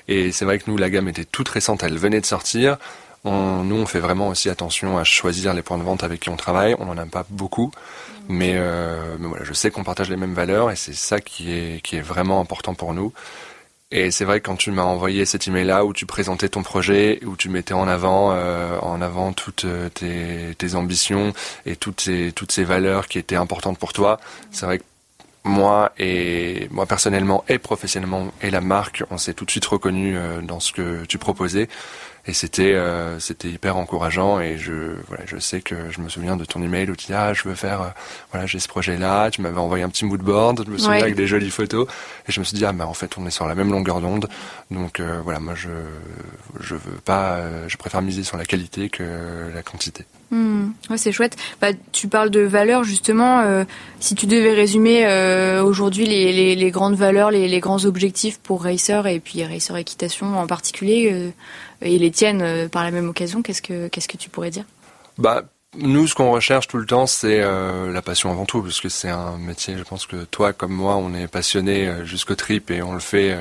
et 0.08 0.30
c'est 0.30 0.44
vrai 0.44 0.58
que 0.58 0.70
nous 0.70 0.76
la 0.76 0.90
gamme 0.90 1.08
était 1.08 1.24
toute 1.24 1.48
récente, 1.48 1.82
elle 1.82 1.98
venait 1.98 2.20
de 2.20 2.26
sortir. 2.26 2.76
On, 3.24 3.64
nous 3.64 3.76
on 3.76 3.86
fait 3.86 4.00
vraiment 4.00 4.28
aussi 4.28 4.48
attention 4.48 4.98
à 4.98 5.04
choisir 5.04 5.52
les 5.54 5.62
points 5.62 5.78
de 5.78 5.82
vente 5.82 6.04
avec 6.04 6.20
qui 6.20 6.28
on 6.28 6.36
travaille. 6.36 6.76
On 6.78 6.86
n'en 6.86 6.96
a 6.96 7.06
pas 7.06 7.26
beaucoup, 7.30 7.72
mais, 8.28 8.52
euh, 8.56 9.16
mais 9.18 9.28
voilà, 9.28 9.44
je 9.44 9.52
sais 9.52 9.70
qu'on 9.70 9.84
partage 9.84 10.10
les 10.10 10.16
mêmes 10.16 10.34
valeurs 10.34 10.70
et 10.70 10.76
c'est 10.76 10.94
ça 10.94 11.20
qui 11.20 11.52
est, 11.52 11.80
qui 11.82 11.96
est 11.96 12.00
vraiment 12.00 12.40
important 12.40 12.74
pour 12.74 12.94
nous. 12.94 13.12
Et 13.92 14.10
c'est 14.10 14.24
vrai 14.24 14.40
que 14.40 14.46
quand 14.46 14.56
tu 14.56 14.72
m'as 14.72 14.82
envoyé 14.82 15.24
cet 15.24 15.46
email-là 15.46 15.84
où 15.84 15.92
tu 15.92 16.06
présentais 16.06 16.48
ton 16.48 16.64
projet, 16.64 17.20
où 17.24 17.36
tu 17.36 17.48
mettais 17.48 17.74
en 17.74 17.86
avant, 17.86 18.32
euh, 18.32 18.78
en 18.80 19.00
avant 19.00 19.32
toutes 19.32 19.64
euh, 19.64 19.88
tes, 19.88 20.56
tes, 20.56 20.74
ambitions 20.74 21.32
et 21.66 21.76
toutes 21.76 22.00
ces, 22.00 22.32
toutes 22.34 22.50
ces 22.50 22.64
valeurs 22.64 23.06
qui 23.06 23.18
étaient 23.18 23.36
importantes 23.36 23.78
pour 23.78 23.92
toi, 23.92 24.18
c'est 24.50 24.66
vrai 24.66 24.78
que 24.78 24.84
moi 25.44 25.92
et 26.00 26.66
moi 26.72 26.86
personnellement 26.86 27.44
et 27.48 27.58
professionnellement 27.58 28.32
et 28.42 28.50
la 28.50 28.60
marque, 28.60 29.04
on 29.12 29.18
s'est 29.18 29.34
tout 29.34 29.44
de 29.44 29.50
suite 29.52 29.66
reconnu 29.66 30.16
dans 30.42 30.58
ce 30.58 30.72
que 30.72 31.04
tu 31.04 31.18
proposais 31.18 31.68
et 32.26 32.32
c'était 32.32 32.74
euh, 32.74 33.20
c'était 33.20 33.48
hyper 33.48 33.76
encourageant 33.76 34.40
et 34.40 34.58
je 34.58 34.96
voilà 35.08 35.24
je 35.26 35.38
sais 35.38 35.60
que 35.60 35.90
je 35.90 36.00
me 36.00 36.08
souviens 36.08 36.36
de 36.36 36.44
ton 36.44 36.62
email 36.62 36.90
où 36.90 36.96
tu 36.96 37.06
dis 37.06 37.12
ah 37.12 37.32
je 37.32 37.48
veux 37.48 37.54
faire 37.54 37.82
euh, 37.82 37.88
voilà 38.32 38.46
j'ai 38.46 38.58
ce 38.58 38.68
projet 38.68 38.96
là 38.96 39.30
tu 39.30 39.42
m'avais 39.42 39.58
envoyé 39.58 39.84
un 39.84 39.88
petit 39.88 40.04
mood 40.04 40.20
board 40.20 40.64
je 40.66 40.70
me 40.70 40.78
souviens 40.78 41.02
avec 41.02 41.14
des 41.14 41.26
jolies 41.26 41.50
photos 41.50 41.86
et 42.28 42.32
je 42.32 42.40
me 42.40 42.44
suis 42.44 42.56
dit 42.56 42.64
ah 42.64 42.72
bah 42.72 42.86
en 42.86 42.94
fait 42.94 43.16
on 43.18 43.26
est 43.26 43.30
sur 43.30 43.46
la 43.46 43.54
même 43.54 43.70
longueur 43.70 44.00
d'onde 44.00 44.28
donc 44.70 45.00
euh, 45.00 45.20
voilà 45.22 45.38
moi 45.38 45.54
je 45.54 45.68
je 46.60 46.74
veux 46.74 46.98
pas 47.04 47.68
je 47.68 47.76
préfère 47.76 48.02
miser 48.02 48.24
sur 48.24 48.36
la 48.36 48.44
qualité 48.44 48.88
que 48.88 49.50
la 49.54 49.62
quantité 49.62 50.04
Hmm. 50.30 50.70
Ouais, 50.90 50.96
c'est 50.96 51.12
chouette. 51.12 51.36
Bah, 51.60 51.68
tu 51.92 52.08
parles 52.08 52.30
de 52.30 52.40
valeurs 52.40 52.82
justement. 52.82 53.40
Euh, 53.40 53.64
si 54.00 54.16
tu 54.16 54.26
devais 54.26 54.54
résumer 54.54 55.06
euh, 55.06 55.62
aujourd'hui 55.62 56.04
les, 56.04 56.32
les, 56.32 56.56
les, 56.56 56.70
grandes 56.72 56.96
valeurs, 56.96 57.30
les, 57.30 57.46
les, 57.46 57.60
grands 57.60 57.84
objectifs 57.84 58.38
pour 58.40 58.64
Racer 58.64 59.06
et 59.06 59.20
puis 59.20 59.44
Racer 59.44 59.76
Équitation 59.76 60.36
en 60.36 60.48
particulier, 60.48 61.10
euh, 61.12 61.30
et 61.82 61.98
les 61.98 62.10
tiennes 62.10 62.68
par 62.68 62.84
la 62.84 62.90
même 62.90 63.08
occasion, 63.08 63.42
qu'est-ce 63.42 63.62
que 63.62 63.88
qu'est-ce 63.88 64.08
que 64.08 64.16
tu 64.16 64.30
pourrais 64.30 64.50
dire? 64.50 64.64
Bah 65.18 65.44
nous, 65.78 66.06
ce 66.06 66.14
qu'on 66.14 66.30
recherche 66.30 66.68
tout 66.68 66.78
le 66.78 66.86
temps, 66.86 67.06
c'est 67.06 67.38
la 67.38 68.00
passion 68.00 68.30
avant 68.30 68.46
tout, 68.46 68.62
parce 68.62 68.80
que 68.80 68.88
c'est 68.88 69.10
un 69.10 69.36
métier. 69.36 69.76
Je 69.76 69.82
pense 69.82 70.06
que 70.06 70.24
toi, 70.24 70.54
comme 70.54 70.72
moi, 70.72 70.96
on 70.96 71.12
est 71.12 71.26
passionné 71.26 71.92
jusqu'au 72.04 72.34
trip 72.34 72.70
et 72.70 72.80
on 72.80 72.94
le 72.94 73.00
fait 73.00 73.36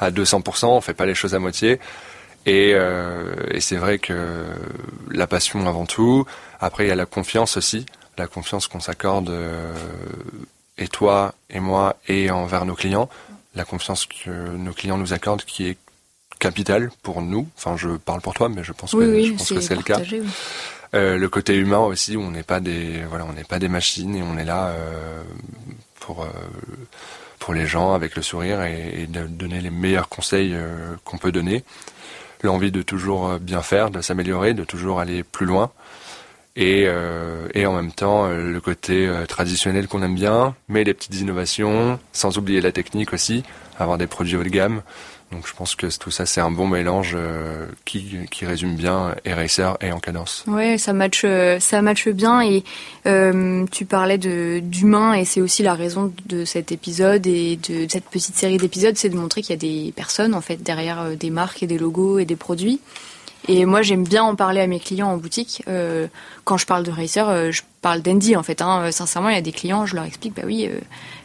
à 0.00 0.10
200%. 0.10 0.66
On 0.66 0.80
fait 0.80 0.94
pas 0.94 1.06
les 1.06 1.14
choses 1.14 1.36
à 1.36 1.38
moitié. 1.38 1.78
Et, 2.48 2.72
euh, 2.74 3.60
c'est 3.60 3.76
vrai 3.76 3.98
que 3.98 4.46
la 5.10 5.26
passion 5.26 5.66
avant 5.66 5.84
tout. 5.84 6.24
Après, 6.60 6.86
il 6.86 6.88
y 6.88 6.90
a 6.90 6.96
la 6.96 7.04
confiance 7.04 7.58
aussi, 7.58 7.84
la 8.16 8.26
confiance 8.26 8.68
qu'on 8.68 8.80
s'accorde, 8.80 9.28
euh, 9.28 9.74
et 10.78 10.88
toi, 10.88 11.34
et 11.50 11.60
moi, 11.60 11.96
et 12.08 12.30
envers 12.30 12.64
nos 12.64 12.74
clients. 12.74 13.10
La 13.54 13.64
confiance 13.64 14.06
que 14.06 14.30
nos 14.30 14.72
clients 14.72 14.96
nous 14.96 15.12
accordent, 15.12 15.44
qui 15.44 15.68
est 15.68 15.76
capitale 16.38 16.90
pour 17.02 17.22
nous. 17.22 17.48
Enfin, 17.56 17.76
je 17.76 17.90
parle 17.90 18.20
pour 18.20 18.34
toi, 18.34 18.48
mais 18.48 18.64
je 18.64 18.72
pense 18.72 18.92
que, 18.92 19.22
je 19.22 19.32
pense 19.32 19.48
que 19.48 19.60
c'est 19.60 19.74
le 19.74 19.82
cas. 19.82 20.00
Euh, 20.94 21.18
le 21.18 21.28
côté 21.28 21.54
humain 21.54 21.80
aussi, 21.80 22.16
on 22.16 22.30
n'est 22.30 22.42
pas 22.42 22.60
des, 22.60 23.02
voilà, 23.08 23.26
on 23.26 23.34
n'est 23.34 23.44
pas 23.44 23.58
des 23.58 23.68
machines 23.68 24.16
et 24.16 24.22
on 24.22 24.38
est 24.38 24.44
là 24.44 24.68
euh, 24.68 25.22
pour 26.00 26.22
euh, 26.22 26.28
pour 27.38 27.52
les 27.52 27.66
gens 27.66 27.92
avec 27.92 28.16
le 28.16 28.22
sourire 28.22 28.62
et, 28.62 29.02
et 29.02 29.06
de 29.06 29.26
donner 29.26 29.60
les 29.60 29.70
meilleurs 29.70 30.08
conseils 30.08 30.56
qu'on 31.04 31.18
peut 31.18 31.32
donner 31.32 31.62
l'envie 32.42 32.70
de 32.70 32.82
toujours 32.82 33.38
bien 33.38 33.62
faire, 33.62 33.90
de 33.90 34.00
s'améliorer, 34.00 34.54
de 34.54 34.64
toujours 34.64 35.00
aller 35.00 35.22
plus 35.22 35.46
loin. 35.46 35.70
Et, 36.56 36.88
et 37.54 37.66
en 37.66 37.72
même 37.72 37.92
temps, 37.92 38.26
le 38.26 38.60
côté 38.60 39.08
traditionnel 39.28 39.86
qu'on 39.86 40.02
aime 40.02 40.16
bien, 40.16 40.56
mais 40.68 40.82
les 40.82 40.94
petites 40.94 41.14
innovations, 41.14 42.00
sans 42.12 42.36
oublier 42.36 42.60
la 42.60 42.72
technique 42.72 43.12
aussi, 43.12 43.44
avoir 43.78 43.98
des 43.98 44.08
produits 44.08 44.36
haut 44.36 44.42
de 44.42 44.48
gamme. 44.48 44.82
Donc 45.30 45.46
je 45.46 45.52
pense 45.52 45.74
que 45.74 45.86
tout 45.98 46.10
ça 46.10 46.24
c'est 46.24 46.40
un 46.40 46.50
bon 46.50 46.66
mélange 46.66 47.12
euh, 47.14 47.66
qui, 47.84 48.16
qui 48.30 48.46
résume 48.46 48.76
bien 48.76 49.14
Eraser 49.26 49.72
et 49.82 49.92
en 49.92 50.00
cadence. 50.00 50.44
Ouais, 50.46 50.78
ça 50.78 50.94
match 50.94 51.22
euh, 51.24 51.60
ça 51.60 51.82
matche 51.82 52.08
bien 52.08 52.40
et 52.40 52.64
euh, 53.06 53.66
tu 53.70 53.84
parlais 53.84 54.16
d'humain 54.16 55.12
et 55.12 55.26
c'est 55.26 55.42
aussi 55.42 55.62
la 55.62 55.74
raison 55.74 56.12
de 56.26 56.46
cet 56.46 56.72
épisode 56.72 57.26
et 57.26 57.56
de 57.56 57.86
cette 57.88 58.06
petite 58.06 58.36
série 58.36 58.56
d'épisodes, 58.56 58.96
c'est 58.96 59.10
de 59.10 59.16
montrer 59.16 59.42
qu'il 59.42 59.50
y 59.50 59.52
a 59.52 59.56
des 59.56 59.92
personnes 59.92 60.34
en 60.34 60.40
fait 60.40 60.62
derrière 60.62 61.10
des 61.10 61.30
marques 61.30 61.62
et 61.62 61.66
des 61.66 61.78
logos 61.78 62.18
et 62.18 62.24
des 62.24 62.36
produits. 62.36 62.80
Et 63.48 63.66
moi 63.66 63.82
j'aime 63.82 64.04
bien 64.04 64.24
en 64.24 64.34
parler 64.34 64.62
à 64.62 64.66
mes 64.66 64.80
clients 64.80 65.08
en 65.08 65.18
boutique. 65.18 65.62
quand 66.44 66.56
je 66.56 66.66
parle 66.66 66.84
de 66.84 66.90
Racer, 66.90 67.52
je 67.52 67.62
parle 67.82 68.00
d'Andy 68.00 68.34
en 68.34 68.42
fait. 68.42 68.62
Hein. 68.62 68.90
Sincèrement, 68.90 69.28
il 69.28 69.34
y 69.34 69.38
a 69.38 69.42
des 69.42 69.52
clients, 69.52 69.86
je 69.86 69.94
leur 69.94 70.04
explique, 70.04 70.34
bah 70.34 70.42
oui, 70.44 70.68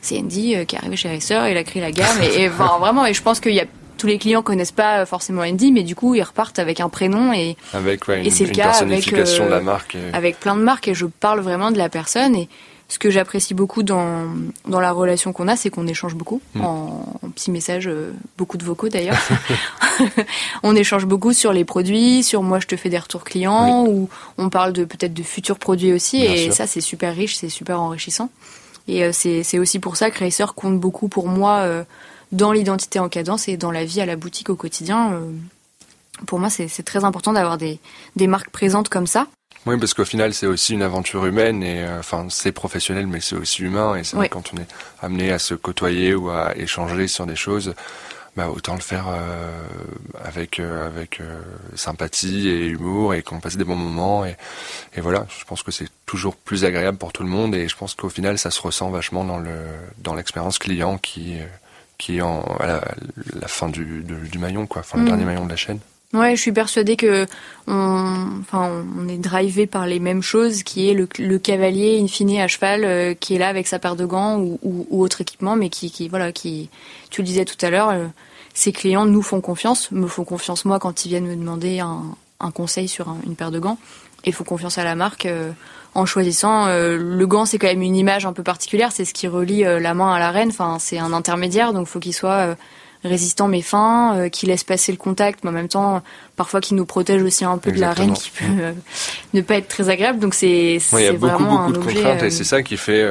c'est 0.01 0.19
Andy 0.19 0.65
qui 0.67 0.75
est 0.75 0.79
arrivé 0.79 0.95
chez 0.95 1.09
Racer, 1.09 1.47
il 1.47 1.57
a 1.57 1.63
créé 1.63 1.81
la 1.81 1.91
gamme 1.91 2.21
et, 2.21 2.43
et 2.43 2.47
vraiment. 2.49 3.05
Et 3.05 3.13
je 3.13 3.21
pense 3.21 3.39
qu'il 3.39 3.53
y 3.53 3.59
a 3.59 3.65
tous 4.03 4.07
les 4.07 4.17
clients 4.17 4.41
connaissent 4.41 4.73
pas 4.73 5.05
forcément 5.05 5.43
Andy, 5.43 5.71
mais 5.71 5.83
du 5.83 5.95
coup 5.95 6.13
ils 6.13 6.23
repartent 6.23 6.59
avec 6.59 6.81
un 6.81 6.89
prénom 6.89 7.31
et 7.31 7.55
avec 7.71 8.05
ouais, 8.09 8.19
une, 8.19 8.25
et 8.25 8.31
c'est 8.31 8.43
le 8.43 8.51
cas 8.51 8.71
avec 8.71 9.13
euh, 9.13 9.23
de 9.23 9.49
la 9.49 9.61
marque 9.61 9.95
avec 10.11 10.41
plein 10.41 10.57
de 10.57 10.61
marques 10.61 10.89
et 10.89 10.93
je 10.93 11.05
parle 11.05 11.39
vraiment 11.39 11.71
de 11.71 11.77
la 11.77 11.87
personne 11.87 12.35
et 12.35 12.49
ce 12.89 12.99
que 12.99 13.09
j'apprécie 13.09 13.53
beaucoup 13.53 13.81
dans, 13.81 14.25
dans 14.67 14.81
la 14.81 14.91
relation 14.91 15.31
qu'on 15.31 15.47
a, 15.47 15.55
c'est 15.55 15.69
qu'on 15.69 15.87
échange 15.87 16.15
beaucoup 16.15 16.41
mm. 16.53 16.61
en, 16.65 17.19
petits 17.33 17.49
messages, 17.49 17.87
euh, 17.87 18.11
beaucoup 18.37 18.57
de 18.57 18.65
vocaux 18.65 18.89
d'ailleurs. 18.89 19.15
on 20.63 20.75
échange 20.75 21.05
beaucoup 21.05 21.31
sur 21.31 21.53
les 21.53 21.63
produits, 21.63 22.23
sur 22.23 22.43
moi 22.43 22.59
je 22.59 22.67
te 22.67 22.75
fais 22.75 22.89
des 22.89 22.99
retours 22.99 23.23
clients, 23.23 23.85
ou 23.87 24.09
on 24.37 24.49
parle 24.49 24.73
de 24.73 24.83
peut-être 24.83 25.13
de 25.13 25.23
futurs 25.23 25.59
produits 25.59 25.93
aussi, 25.93 26.25
et 26.25 26.51
ça 26.51 26.67
c'est 26.67 26.81
super 26.81 27.15
riche, 27.15 27.37
c'est 27.37 27.47
super 27.47 27.79
enrichissant. 27.79 28.29
Et 28.89 29.05
euh, 29.05 29.11
c'est 29.13 29.59
aussi 29.59 29.79
pour 29.79 29.95
ça 29.95 30.11
que 30.11 30.19
Racer 30.21 30.55
compte 30.55 30.77
beaucoup 30.77 31.07
pour 31.07 31.29
moi 31.29 31.85
dans 32.33 32.51
l'identité 32.51 32.99
en 32.99 33.09
cadence 33.09 33.47
et 33.47 33.55
dans 33.57 33.71
la 33.71 33.85
vie 33.85 34.01
à 34.01 34.05
la 34.05 34.17
boutique 34.17 34.49
au 34.49 34.55
quotidien. 34.55 35.13
Euh, 35.13 35.31
pour 36.27 36.39
moi, 36.39 36.49
c'est 36.49 36.67
très 36.83 37.05
important 37.05 37.31
d'avoir 37.31 37.57
des, 37.57 37.79
des 38.15 38.27
marques 38.27 38.49
présentes 38.49 38.89
comme 38.89 39.07
ça. 39.07 39.27
Oui, 39.65 39.77
parce 39.77 39.93
qu'au 39.93 40.03
final, 40.03 40.33
c'est 40.33 40.47
aussi 40.47 40.73
une 40.73 40.81
aventure 40.81 41.25
humaine 41.25 41.63
et 41.63 41.83
euh, 41.83 41.99
enfin, 41.99 42.27
c'est 42.29 42.51
professionnel, 42.51 43.07
mais 43.07 43.21
c'est 43.21 43.35
aussi 43.35 43.61
humain. 43.61 43.95
Et 43.95 44.03
c'est 44.03 44.17
vrai 44.17 44.29
quand 44.29 44.51
on 44.53 44.57
est 44.57 44.67
amené 45.01 45.31
à 45.31 45.39
se 45.39 45.53
côtoyer 45.53 46.13
ou 46.15 46.29
à 46.29 46.57
échanger 46.57 47.07
sur 47.07 47.25
des 47.25 47.35
choses, 47.35 47.73
bah, 48.35 48.49
autant 48.49 48.73
le 48.73 48.81
faire 48.81 49.05
euh, 49.09 49.63
avec 50.23 50.59
avec 50.59 51.21
sympathie 51.75 52.49
et 52.49 52.65
humour 52.65 53.13
et 53.13 53.21
qu'on 53.21 53.39
passe 53.39 53.57
des 53.57 53.63
bons 53.63 53.75
moments. 53.75 54.25
Et, 54.25 54.35
et 54.95 55.01
voilà, 55.01 55.27
je 55.39 55.45
pense 55.45 55.61
que 55.63 55.71
c'est 55.71 55.89
toujours 56.05 56.35
plus 56.35 56.65
agréable 56.65 56.97
pour 56.97 57.13
tout 57.13 57.23
le 57.23 57.29
monde. 57.29 57.55
Et 57.55 57.67
je 57.67 57.77
pense 57.77 57.93
qu'au 57.93 58.09
final, 58.09 58.37
ça 58.37 58.51
se 58.51 58.61
ressent 58.61 58.89
vachement 58.89 59.23
dans 59.23 59.37
le 59.37 59.55
dans 59.99 60.15
l'expérience 60.15 60.57
client 60.57 60.97
qui 60.97 61.37
qui 61.97 62.17
est 62.17 62.21
en, 62.21 62.41
à 62.59 62.67
la, 62.67 63.47
fin 63.47 63.69
du, 63.69 64.03
du, 64.03 64.39
maillon, 64.39 64.65
quoi, 64.67 64.81
enfin, 64.81 64.97
le 64.97 65.03
mm. 65.03 65.07
dernier 65.07 65.25
maillon 65.25 65.45
de 65.45 65.49
la 65.49 65.55
chaîne. 65.55 65.79
Ouais, 66.13 66.35
je 66.35 66.41
suis 66.41 66.51
persuadée 66.51 66.95
que 66.95 67.25
on, 67.65 68.39
enfin, 68.41 68.85
on 68.99 69.07
est 69.07 69.17
drivé 69.17 69.65
par 69.65 69.87
les 69.87 69.99
mêmes 69.99 70.21
choses, 70.21 70.61
qui 70.61 70.89
est 70.89 70.93
le, 70.93 71.07
le 71.17 71.39
cavalier 71.39 71.99
in 71.99 72.07
fine 72.07 72.37
à 72.37 72.47
cheval, 72.47 72.85
euh, 72.85 73.13
qui 73.15 73.33
est 73.33 73.39
là 73.39 73.47
avec 73.47 73.67
sa 73.67 73.79
paire 73.79 73.95
de 73.95 74.05
gants 74.05 74.37
ou, 74.39 74.59
ou, 74.61 74.85
ou 74.91 75.01
autre 75.01 75.21
équipement, 75.21 75.55
mais 75.55 75.69
qui, 75.69 75.89
qui, 75.89 76.09
voilà, 76.09 76.31
qui, 76.31 76.69
tu 77.09 77.21
le 77.21 77.25
disais 77.25 77.45
tout 77.45 77.57
à 77.65 77.71
l'heure, 77.71 77.89
euh, 77.89 78.05
ses 78.53 78.71
clients 78.71 79.05
nous 79.05 79.23
font 79.23 79.41
confiance, 79.41 79.89
me 79.91 80.05
font 80.05 80.23
confiance 80.23 80.65
moi 80.65 80.77
quand 80.77 81.05
ils 81.05 81.09
viennent 81.09 81.25
me 81.25 81.35
demander 81.35 81.79
un, 81.79 82.03
un 82.39 82.51
conseil 82.51 82.87
sur 82.87 83.15
une 83.25 83.35
paire 83.35 83.49
de 83.49 83.57
gants, 83.57 83.79
et 84.23 84.31
font 84.31 84.43
confiance 84.43 84.77
à 84.77 84.83
la 84.83 84.95
marque. 84.95 85.25
Euh, 85.25 85.51
en 85.95 86.05
choisissant 86.05 86.67
euh, 86.67 86.97
le 86.97 87.27
gant 87.27 87.45
c'est 87.45 87.57
quand 87.59 87.67
même 87.67 87.81
une 87.81 87.95
image 87.95 88.25
un 88.25 88.33
peu 88.33 88.43
particulière 88.43 88.91
c'est 88.91 89.05
ce 89.05 89.13
qui 89.13 89.27
relie 89.27 89.65
euh, 89.65 89.79
la 89.79 89.93
main 89.93 90.13
à 90.13 90.19
la 90.19 90.31
reine. 90.31 90.49
Enfin 90.49 90.77
c'est 90.79 90.97
un 90.97 91.13
intermédiaire 91.13 91.73
donc 91.73 91.87
faut 91.87 91.99
qu'il 91.99 92.13
soit 92.13 92.29
euh, 92.31 92.55
résistant 93.03 93.47
mais 93.47 93.61
fin 93.61 94.29
qui 94.31 94.45
laisse 94.45 94.63
passer 94.63 94.91
le 94.91 94.97
contact 94.97 95.43
mais 95.43 95.49
en 95.49 95.53
même 95.53 95.67
temps 95.67 96.01
parfois 96.35 96.61
qui 96.61 96.73
nous 96.73 96.85
protège 96.85 97.21
aussi 97.21 97.43
un 97.43 97.57
peu 97.57 97.71
de 97.71 97.79
la 97.79 97.91
reine 97.91 98.13
qui 98.13 98.31
peut 98.31 98.45
ne 99.33 99.41
pas 99.41 99.55
être 99.55 99.67
très 99.67 99.89
agréable. 99.89 100.19
Donc 100.19 100.33
c'est 100.33 100.77
il 100.77 100.99
y 100.99 101.07
a 101.07 101.13
beaucoup 101.13 101.43
beaucoup 101.43 101.73
de 101.73 101.77
contraintes 101.79 102.23
et 102.23 102.29
c'est 102.29 102.45
ça 102.45 102.63
qui 102.63 102.77
fait 102.77 103.05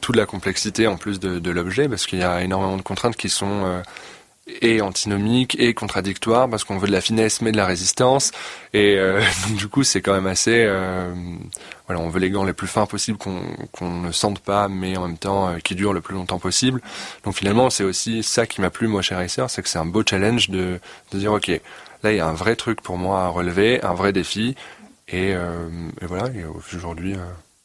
toute 0.00 0.14
la 0.14 0.24
complexité 0.24 0.86
en 0.86 0.96
plus 0.96 1.18
de, 1.18 1.40
de 1.40 1.50
l'objet 1.50 1.88
parce 1.88 2.06
qu'il 2.06 2.20
y 2.20 2.22
a 2.22 2.42
énormément 2.42 2.76
de 2.76 2.82
contraintes 2.82 3.16
qui 3.16 3.28
sont 3.28 3.82
et 4.60 4.82
antinomique 4.82 5.56
et 5.58 5.72
contradictoire 5.72 6.48
parce 6.50 6.64
qu'on 6.64 6.76
veut 6.76 6.86
de 6.86 6.92
la 6.92 7.00
finesse 7.00 7.40
mais 7.40 7.52
de 7.52 7.56
la 7.56 7.66
résistance. 7.66 8.30
Et 8.72 8.96
euh, 8.98 9.22
du 9.56 9.68
coup 9.68 9.84
c'est 9.84 10.02
quand 10.02 10.12
même 10.12 10.26
assez 10.26 10.64
euh, 10.66 11.14
voilà 11.86 12.02
on 12.02 12.08
veut 12.08 12.20
les 12.20 12.30
gants 12.30 12.44
les 12.44 12.52
plus 12.52 12.66
fins 12.66 12.86
possibles 12.86 13.18
qu'on 13.18 13.40
qu'on 13.72 13.90
ne 13.90 14.12
sente 14.12 14.40
pas 14.40 14.68
mais 14.68 14.96
en 14.96 15.06
même 15.06 15.18
temps 15.18 15.48
euh, 15.48 15.58
qui 15.58 15.74
durent 15.74 15.94
le 15.94 16.00
plus 16.00 16.14
longtemps 16.14 16.38
possible. 16.38 16.82
Donc 17.24 17.34
finalement 17.34 17.70
c'est 17.70 17.84
aussi 17.84 18.22
ça 18.22 18.46
qui 18.46 18.60
m'a 18.60 18.70
plu 18.70 18.86
moi 18.86 19.02
chez 19.02 19.14
Racer 19.14 19.48
c'est 19.48 19.62
que 19.62 19.68
c'est 19.68 19.78
un 19.78 19.86
beau 19.86 20.02
challenge 20.08 20.50
de, 20.50 20.78
de 21.12 21.18
dire 21.18 21.32
ok 21.32 21.48
là 22.02 22.12
il 22.12 22.16
y 22.16 22.20
a 22.20 22.26
un 22.26 22.34
vrai 22.34 22.56
truc 22.56 22.82
pour 22.82 22.98
moi 22.98 23.22
à 23.22 23.28
relever 23.28 23.82
un 23.82 23.94
vrai 23.94 24.12
défi. 24.12 24.54
Et, 25.08 25.34
euh, 25.34 25.68
et 26.00 26.06
voilà 26.06 26.28
et 26.28 26.44
aujourd'hui 26.74 27.14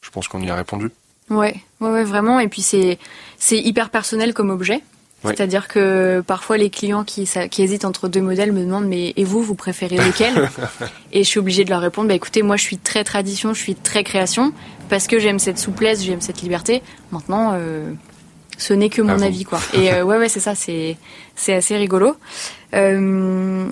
je 0.02 0.10
pense 0.12 0.28
qu'on 0.28 0.42
y 0.42 0.50
a 0.50 0.56
répondu. 0.56 0.92
Ouais 1.30 1.56
ouais, 1.80 1.90
ouais 1.90 2.04
vraiment. 2.04 2.40
Et 2.40 2.48
puis 2.48 2.62
c'est 2.62 3.00
c'est 3.38 3.58
hyper 3.58 3.90
personnel 3.90 4.34
comme 4.34 4.50
objet 4.50 4.82
c'est-à-dire 5.24 5.68
que 5.68 6.24
parfois 6.26 6.58
les 6.58 6.70
clients 6.70 7.04
qui, 7.04 7.30
qui, 7.52 7.62
hésitent 7.62 7.86
entre 7.86 8.08
deux 8.08 8.22
modèles 8.22 8.54
me 8.54 8.62
demandent 8.62 8.88
mais 8.88 9.14
et 9.18 9.24
vous 9.24 9.42
vous 9.42 9.56
préférez 9.56 9.98
lequel 9.98 10.50
Et 11.12 11.24
je 11.24 11.28
suis 11.28 11.40
obligée 11.40 11.66
de 11.66 11.70
leur 11.70 11.82
répondre 11.82 12.08
bah 12.08 12.14
écoutez 12.14 12.42
moi 12.42 12.56
je 12.56 12.64
suis 12.64 12.78
très 12.78 13.04
tradition, 13.04 13.54
je 13.54 13.60
suis 13.60 13.76
très 13.76 14.04
création 14.04 14.54
parce 14.88 15.08
que 15.08 15.20
j'aime 15.20 15.40
cette 15.40 15.58
souplesse, 15.58 16.04
j'aime 16.04 16.22
cette 16.22 16.42
liberté. 16.42 16.82
Maintenant 17.12 17.52
euh, 17.54 17.92
ce 18.58 18.74
n'est 18.74 18.90
que 18.90 19.02
mon 19.02 19.20
avis 19.22 19.44
quoi. 19.44 19.60
Et 19.74 19.92
euh, 19.92 20.04
ouais 20.06 20.18
ouais 20.18 20.30
c'est 20.30 20.40
ça 20.40 20.56
c'est 20.56 20.98
c'est 21.36 21.54
assez 21.54 21.76
rigolo. 21.76 22.16
Euh, 22.74 23.68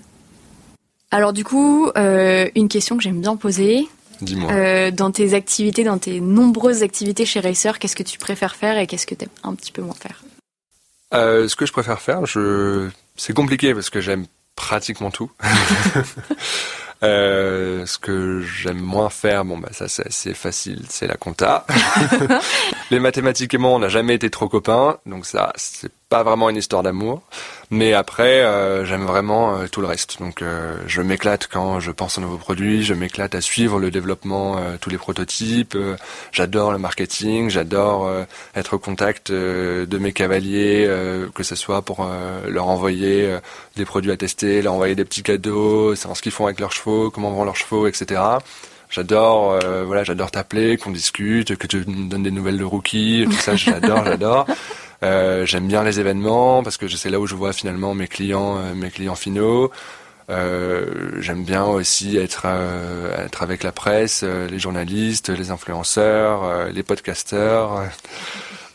alors 1.11 1.31
du 1.31 1.45
coup 1.45 1.89
une 1.95 2.67
question 2.67 2.97
que 2.97 3.03
j'aime 3.03 3.21
bien 3.21 3.35
poser. 3.35 3.87
Dis-moi. 4.19 4.91
Dans 4.91 5.11
tes 5.11 5.35
activités, 5.35 5.83
dans 5.83 5.99
tes 5.99 6.19
nombreuses 6.19 6.81
activités 6.81 7.23
chez 7.23 7.39
Racer, 7.39 7.77
qu'est-ce 7.77 7.95
que 7.95 8.01
tu 8.01 8.17
préfères 8.17 8.55
faire 8.55 8.79
et 8.79 8.87
qu'est-ce 8.87 9.05
que 9.05 9.13
tu 9.13 9.25
aimes 9.25 9.29
un 9.43 9.53
petit 9.53 9.71
peu 9.71 9.83
moins 9.83 9.93
faire? 9.93 10.23
Euh, 11.13 11.47
ce 11.47 11.55
que 11.55 11.65
je 11.65 11.71
préfère 11.71 12.01
faire, 12.01 12.25
je... 12.25 12.89
c'est 13.15 13.33
compliqué 13.33 13.73
parce 13.73 13.89
que 13.89 14.01
j'aime 14.01 14.25
pratiquement 14.55 15.11
tout. 15.11 15.31
euh, 17.03 17.85
ce 17.85 17.97
que 17.97 18.41
j'aime 18.41 18.79
moins 18.79 19.09
faire, 19.09 19.45
bon 19.45 19.57
bah 19.57 19.69
ça 19.71 19.87
c'est 19.87 20.33
facile, 20.33 20.85
c'est 20.89 21.07
la 21.07 21.15
compta. 21.15 21.65
les 22.91 22.99
mathématiques 22.99 23.53
et 23.53 23.57
moi, 23.57 23.71
on 23.71 23.79
n'a 23.79 23.89
jamais 23.89 24.15
été 24.15 24.29
trop 24.29 24.49
copains, 24.49 24.97
donc 25.05 25.25
ça, 25.25 25.53
c'est 25.55 25.91
pas 26.09 26.23
vraiment 26.23 26.49
une 26.49 26.55
histoire 26.55 26.83
d'amour. 26.83 27.21
Mais 27.69 27.93
après, 27.93 28.41
euh, 28.43 28.85
j'aime 28.85 29.03
vraiment 29.03 29.57
euh, 29.57 29.67
tout 29.67 29.81
le 29.81 29.87
reste. 29.87 30.19
Donc, 30.19 30.41
euh, 30.41 30.77
je 30.87 31.01
m'éclate 31.01 31.47
quand 31.47 31.81
je 31.81 31.91
pense 31.91 32.17
aux 32.17 32.21
nouveaux 32.21 32.37
produits, 32.37 32.83
je 32.83 32.93
m'éclate 32.93 33.35
à 33.35 33.41
suivre 33.41 33.77
le 33.79 33.91
développement, 33.91 34.57
tous 34.79 34.89
les 34.89 34.97
prototypes. 34.97 35.77
j'adore 36.31 36.71
le 36.71 36.77
marketing, 36.77 37.49
j'adore 37.49 38.09
être 38.55 38.75
au 38.75 38.79
contact 38.79 39.31
de 39.31 39.97
mes 39.97 40.13
cavaliers, 40.13 40.87
que 41.33 41.43
ce 41.43 41.55
soit 41.55 41.81
pour 41.81 42.07
leur 42.47 42.67
envoyer 42.67 43.37
des 43.75 43.85
produits 43.85 44.11
à 44.11 44.17
tester, 44.17 44.61
leur 44.61 44.73
envoyer 44.73 44.95
des 44.95 45.05
petits 45.05 45.23
cadeaux, 45.23 45.95
savoir 45.95 46.17
ce 46.17 46.21
qu'ils 46.21 46.31
font 46.31 46.45
avec 46.45 46.59
leurs 46.59 46.71
chevaux, 46.71 47.09
comment 47.11 47.31
vont 47.31 47.43
leurs 47.43 47.55
chevaux, 47.55 47.87
etc. 47.87 48.21
J'adore, 48.89 49.59
voilà, 49.85 50.03
j'adore 50.03 50.31
t'appeler, 50.31 50.77
qu'on 50.77 50.91
discute, 50.91 51.55
que 51.57 51.67
tu 51.67 51.77
me 51.77 52.09
donnes 52.09 52.23
des 52.23 52.31
nouvelles 52.31 52.57
de 52.57 52.63
rookies, 52.63 53.25
tout 53.25 53.37
ça, 53.37 53.55
j'adore, 53.55 54.05
j'adore. 54.05 54.47
Euh, 55.03 55.45
j'aime 55.45 55.67
bien 55.67 55.83
les 55.83 55.99
événements 55.99 56.63
parce 56.63 56.77
que 56.77 56.87
c'est 56.87 57.09
là 57.09 57.19
où 57.19 57.27
je 57.27 57.35
vois 57.35 57.53
finalement 57.53 57.93
mes 57.93 58.07
clients, 58.07 58.57
euh, 58.57 58.73
mes 58.73 58.89
clients 58.89 59.15
finaux. 59.15 59.71
Euh, 60.29 61.21
j'aime 61.21 61.43
bien 61.43 61.63
aussi 61.63 62.17
être 62.17 62.43
euh, 62.45 63.25
être 63.25 63.43
avec 63.43 63.63
la 63.63 63.71
presse, 63.71 64.23
les 64.23 64.59
journalistes, 64.59 65.29
les 65.29 65.51
influenceurs, 65.51 66.69
les 66.71 66.83
podcasteurs. 66.83 67.83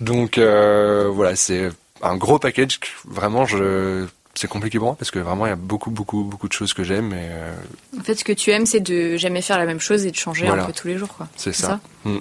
Donc 0.01 0.39
voilà, 0.39 1.37
c'est 1.37 1.71
un 2.03 2.17
gros 2.17 2.39
package. 2.39 2.79
Vraiment, 3.05 3.45
je 3.45 4.07
c'est 4.35 4.49
compliqué 4.49 4.79
pour 4.79 4.87
moi 4.87 4.97
parce 4.99 5.11
que 5.11 5.19
vraiment 5.19 5.45
il 5.45 5.51
y 5.51 5.53
a 5.53 5.57
beaucoup 5.57 5.91
beaucoup 5.91 6.25
beaucoup 6.25 6.49
de 6.49 6.55
choses 6.55 6.73
que 6.73 6.85
j'aime. 6.85 7.13
Et, 7.13 7.99
En 7.99 8.03
fait, 8.03 8.15
ce 8.15 8.25
que 8.25 8.33
tu 8.33 8.51
aimes, 8.51 8.65
c'est 8.65 8.81
de 8.81 9.19
jamais 9.19 9.43
faire 9.43 9.59
la 9.59 9.67
même 9.67 9.81
chose 9.81 10.07
et 10.07 10.11
de 10.11 10.17
changer 10.17 10.47
un 10.47 10.65
peu 10.65 10.73
tous 10.73 10.89
les 10.89 10.97
jours, 10.97 11.15
quoi. 11.15 11.29
C'est 11.37 11.53
ça. 11.53 11.81
Hmm. 12.05 12.19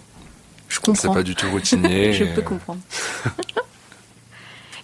Je 0.67 0.79
comprends. 0.79 1.01
C'est 1.01 1.13
pas 1.13 1.23
du 1.23 1.35
tout 1.35 1.49
routinier. 1.51 2.13
je 2.13 2.25
peux 2.25 2.41
comprendre. 2.41 2.79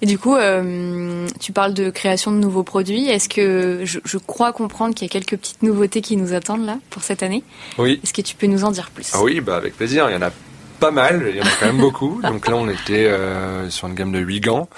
Et 0.01 0.05
du 0.05 0.19
coup, 0.19 0.35
euh, 0.35 1.27
tu 1.39 1.51
parles 1.51 1.73
de 1.73 1.89
création 1.89 2.31
de 2.31 2.37
nouveaux 2.37 2.63
produits. 2.63 3.07
Est-ce 3.09 3.29
que 3.29 3.81
je, 3.83 3.99
je 4.03 4.17
crois 4.17 4.53
comprendre 4.53 4.93
qu'il 4.93 5.07
y 5.07 5.09
a 5.09 5.11
quelques 5.11 5.37
petites 5.37 5.63
nouveautés 5.63 6.01
qui 6.01 6.17
nous 6.17 6.33
attendent 6.33 6.65
là 6.65 6.77
pour 6.89 7.03
cette 7.03 7.23
année? 7.23 7.43
Oui. 7.77 7.99
Est-ce 8.03 8.13
que 8.13 8.21
tu 8.21 8.35
peux 8.35 8.47
nous 8.47 8.63
en 8.63 8.71
dire 8.71 8.91
plus? 8.91 9.11
Ah 9.13 9.23
Oui, 9.23 9.41
bah 9.41 9.57
avec 9.57 9.75
plaisir. 9.75 10.09
Il 10.09 10.13
y 10.13 10.15
en 10.15 10.21
a 10.21 10.31
pas 10.79 10.91
mal. 10.91 11.25
Il 11.29 11.37
y 11.37 11.41
en 11.41 11.45
a 11.45 11.49
quand 11.59 11.65
même 11.67 11.79
beaucoup. 11.79 12.21
Donc 12.23 12.47
là, 12.47 12.55
on 12.55 12.69
était 12.69 13.07
euh, 13.07 13.69
sur 13.69 13.87
une 13.87 13.95
gamme 13.95 14.11
de 14.11 14.19
8 14.19 14.41
gants. 14.41 14.69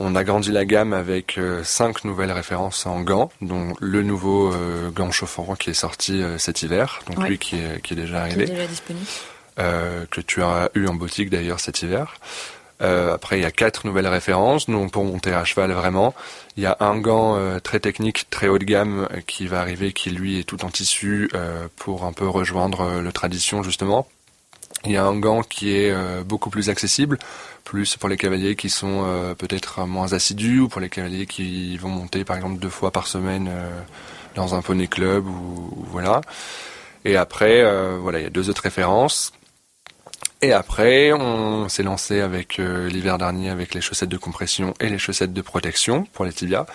On 0.00 0.14
a 0.14 0.22
grandi 0.22 0.52
la 0.52 0.64
gamme 0.64 0.92
avec 0.92 1.38
euh, 1.38 1.64
cinq 1.64 2.04
nouvelles 2.04 2.30
références 2.30 2.86
en 2.86 3.00
gants, 3.00 3.32
dont 3.40 3.74
le 3.80 4.02
nouveau 4.04 4.52
euh, 4.52 4.90
gant 4.90 5.10
chauffant 5.10 5.56
qui 5.56 5.70
est 5.70 5.74
sorti 5.74 6.22
cet 6.38 6.62
hiver, 6.62 7.00
donc 7.08 7.26
lui 7.26 7.38
qui 7.38 7.56
est, 7.56 7.82
qui 7.82 7.94
est 7.94 7.96
déjà 7.96 8.20
arrivé, 8.20 8.44
qui 8.44 8.52
est 8.52 8.54
déjà 8.54 8.66
disponible, 8.68 9.06
que 9.56 10.20
tu 10.20 10.40
as 10.42 10.70
eu 10.74 10.86
en 10.86 10.94
boutique 10.94 11.30
d'ailleurs 11.30 11.58
cet 11.58 11.82
hiver. 11.82 12.14
Euh, 12.80 13.14
après, 13.14 13.38
il 13.38 13.42
y 13.42 13.46
a 13.46 13.50
quatre 13.50 13.86
nouvelles 13.86 14.06
références, 14.06 14.68
donc 14.68 14.92
pour 14.92 15.04
monter 15.04 15.32
à 15.32 15.44
cheval 15.44 15.72
vraiment. 15.72 16.14
Il 16.56 16.62
y 16.62 16.66
a 16.66 16.76
un 16.80 16.98
gant 16.98 17.36
euh, 17.36 17.58
très 17.58 17.80
technique, 17.80 18.30
très 18.30 18.48
haut 18.48 18.58
de 18.58 18.64
gamme, 18.64 19.08
euh, 19.12 19.20
qui 19.26 19.46
va 19.46 19.60
arriver, 19.60 19.92
qui 19.92 20.10
lui 20.10 20.38
est 20.38 20.44
tout 20.44 20.64
en 20.64 20.70
tissu 20.70 21.30
pour 21.76 22.04
un 22.04 22.12
peu 22.12 22.28
rejoindre 22.28 23.00
le 23.00 23.12
tradition 23.12 23.62
justement. 23.62 24.06
Il 24.84 24.92
y 24.92 24.96
a 24.96 25.04
un 25.04 25.18
gant 25.18 25.42
qui 25.42 25.74
est 25.74 25.92
beaucoup 26.24 26.50
plus 26.50 26.70
accessible, 26.70 27.18
plus 27.64 27.96
pour 27.96 28.08
les 28.08 28.16
cavaliers 28.16 28.54
qui 28.54 28.70
sont 28.70 29.34
peut-être 29.38 29.86
moins 29.86 30.12
assidus 30.12 30.60
ou 30.60 30.68
pour 30.68 30.80
les 30.80 30.88
cavaliers 30.88 31.26
qui 31.26 31.76
vont 31.78 31.88
monter 31.88 32.24
par 32.24 32.36
exemple 32.36 32.60
deux 32.60 32.68
fois 32.68 32.92
par 32.92 33.06
semaine 33.06 33.50
dans 34.36 34.54
un 34.54 34.62
poney 34.62 34.86
club 34.86 35.26
ou, 35.26 35.72
ou 35.76 35.84
voilà. 35.90 36.20
Et 37.04 37.16
après, 37.16 37.64
voilà, 37.98 38.20
il 38.20 38.22
y 38.22 38.26
a 38.26 38.30
deux 38.30 38.50
autres 38.50 38.62
références. 38.62 39.32
Et 40.40 40.52
après, 40.52 41.12
on 41.12 41.68
s'est 41.68 41.82
lancé 41.82 42.20
avec 42.20 42.60
euh, 42.60 42.88
l'hiver 42.88 43.18
dernier 43.18 43.50
avec 43.50 43.74
les 43.74 43.80
chaussettes 43.80 44.08
de 44.08 44.16
compression 44.16 44.72
et 44.78 44.88
les 44.88 44.98
chaussettes 44.98 45.32
de 45.32 45.42
protection 45.42 46.04
pour 46.12 46.24
les 46.24 46.32
tibias. 46.32 46.66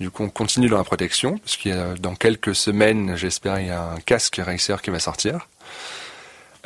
Du 0.00 0.10
coup, 0.10 0.24
on 0.24 0.28
continue 0.28 0.68
dans 0.68 0.78
la 0.78 0.84
protection, 0.84 1.38
parce 1.38 1.56
qu'il 1.56 1.70
y 1.70 1.74
a, 1.74 1.94
dans 1.94 2.16
quelques 2.16 2.56
semaines, 2.56 3.14
j'espère, 3.14 3.60
il 3.60 3.68
y 3.68 3.70
a 3.70 3.82
un 3.82 4.00
casque 4.00 4.40
racer 4.44 4.82
qui 4.82 4.90
va 4.90 4.98
sortir. 4.98 5.46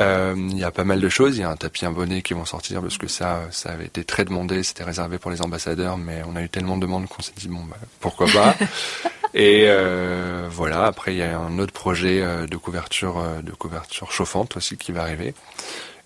Euh, 0.00 0.34
il 0.38 0.56
y 0.56 0.64
a 0.64 0.70
pas 0.70 0.84
mal 0.84 1.00
de 1.00 1.08
choses. 1.10 1.36
Il 1.36 1.40
y 1.40 1.44
a 1.44 1.50
un 1.50 1.56
tapis, 1.56 1.84
un 1.84 1.90
bonnet 1.90 2.22
qui 2.22 2.32
vont 2.32 2.46
sortir 2.46 2.80
parce 2.80 2.96
que 2.96 3.08
ça, 3.08 3.42
ça 3.50 3.70
avait 3.70 3.84
été 3.84 4.04
très 4.04 4.24
demandé. 4.24 4.62
C'était 4.62 4.84
réservé 4.84 5.18
pour 5.18 5.30
les 5.30 5.42
ambassadeurs, 5.42 5.98
mais 5.98 6.22
on 6.26 6.36
a 6.36 6.40
eu 6.40 6.48
tellement 6.48 6.76
de 6.76 6.82
demandes 6.82 7.08
qu'on 7.08 7.20
s'est 7.20 7.32
dit 7.36 7.48
bon, 7.48 7.64
bah, 7.64 7.76
pourquoi 8.00 8.28
pas? 8.28 8.54
Et 9.34 9.64
euh, 9.66 10.48
voilà. 10.50 10.86
Après, 10.86 11.12
il 11.12 11.18
y 11.18 11.22
a 11.22 11.38
un 11.38 11.58
autre 11.58 11.74
projet 11.74 12.46
de 12.46 12.56
couverture, 12.56 13.22
de 13.42 13.50
couverture 13.50 14.10
chauffante 14.12 14.56
aussi 14.56 14.78
qui 14.78 14.92
va 14.92 15.02
arriver 15.02 15.34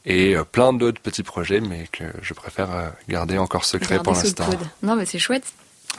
et 0.05 0.37
euh, 0.37 0.45
plein 0.45 0.73
d'autres 0.73 1.01
petits 1.01 1.23
projets, 1.23 1.61
mais 1.61 1.87
que 1.93 2.05
je 2.23 2.35
préfère 2.35 2.71
euh, 2.71 2.89
garder 3.09 3.39
encore 3.39 3.65
secret 3.65 4.01
pour 4.03 4.15
l'instant. 4.15 4.47
Non, 4.83 4.97
mais 4.97 5.07
c'est 5.07 5.19
chouette. 5.19 5.45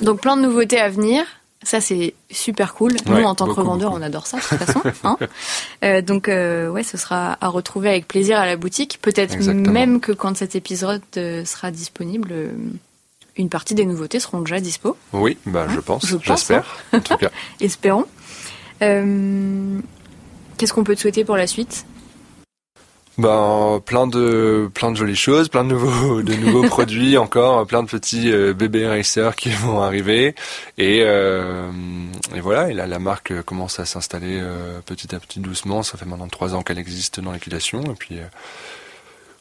Donc 0.02 0.22
plein 0.22 0.36
de 0.36 0.42
nouveautés 0.42 0.80
à 0.80 0.90
venir. 0.90 1.24
Ça 1.66 1.80
c'est 1.80 2.14
super 2.30 2.74
cool. 2.74 2.92
Nous 3.06 3.24
en 3.24 3.36
tant 3.36 3.46
que 3.46 3.52
revendeurs, 3.52 3.94
on 3.94 4.02
adore 4.02 4.28
ça 4.28 4.36
de 4.38 4.42
toute 4.42 4.58
façon. 4.58 4.82
Hein 5.06 5.18
euh, 5.84 6.02
donc 6.02 6.28
euh, 6.28 6.68
ouais, 6.70 6.84
ce 6.84 6.98
sera 6.98 7.38
à 7.40 7.48
retrouver 7.48 7.88
avec 7.88 8.06
plaisir 8.06 8.38
à 8.38 8.46
la 8.46 8.58
boutique. 8.58 9.00
Peut-être 9.02 9.38
même 9.48 10.02
que 10.02 10.12
quand 10.12 10.36
cet 10.36 10.56
épisode 10.56 11.02
sera 11.14 11.72
disponible, 11.72 12.34
une 13.38 13.48
partie 13.48 13.76
des 13.76 13.86
nouveautés 13.86 14.20
seront 14.20 14.42
déjà 14.42 14.60
dispo. 14.60 14.98
Oui, 15.14 15.38
bah 15.46 15.68
je 15.70 15.78
hein 15.78 15.84
pense, 15.86 16.06
j'espère. 16.22 16.84
Hein 16.92 16.98
en 16.98 17.02
tout 17.02 17.16
cas, 17.16 17.30
espérons. 17.62 18.08
Qu'est-ce 18.82 20.74
qu'on 20.74 20.84
peut 20.84 20.96
te 20.96 21.02
souhaiter 21.02 21.24
pour 21.24 21.38
la 21.38 21.48
suite? 21.48 21.86
Ben 23.18 23.80
plein 23.86 24.08
de 24.08 24.72
plein 24.74 24.92
de 24.92 24.98
jolies 24.98 25.16
choses, 25.16 25.48
plein 25.48 25.64
de 25.64 25.70
nouveaux 25.70 26.24
de 26.24 26.34
nouveaux 26.34 26.68
produits 26.68 27.18
encore, 27.18 27.66
plein 27.68 27.84
de 27.84 27.88
petits 27.88 28.32
euh, 28.32 28.54
bébés 28.54 28.88
racers 28.88 29.36
qui 29.36 29.50
vont 29.52 29.82
arriver. 29.82 30.34
Et 30.80 31.04
euh, 31.04 31.72
et 32.36 32.42
voilà 32.42 32.70
et 32.72 32.74
là 32.74 32.88
la 32.88 33.00
marque 33.00 33.42
commence 33.44 33.80
à 33.80 33.86
s'installer 33.86 34.40
euh, 34.42 34.80
petit 34.86 35.14
à 35.14 35.20
petit 35.20 35.40
doucement. 35.40 35.84
Ça 35.84 35.98
fait 35.98 36.06
maintenant 36.06 36.28
trois 36.28 36.56
ans 36.56 36.64
qu'elle 36.64 36.80
existe 36.80 37.20
dans 37.20 37.32
l'équitation. 37.32 37.84
Et 37.84 37.96
puis 37.96 38.18
euh, 38.18 38.26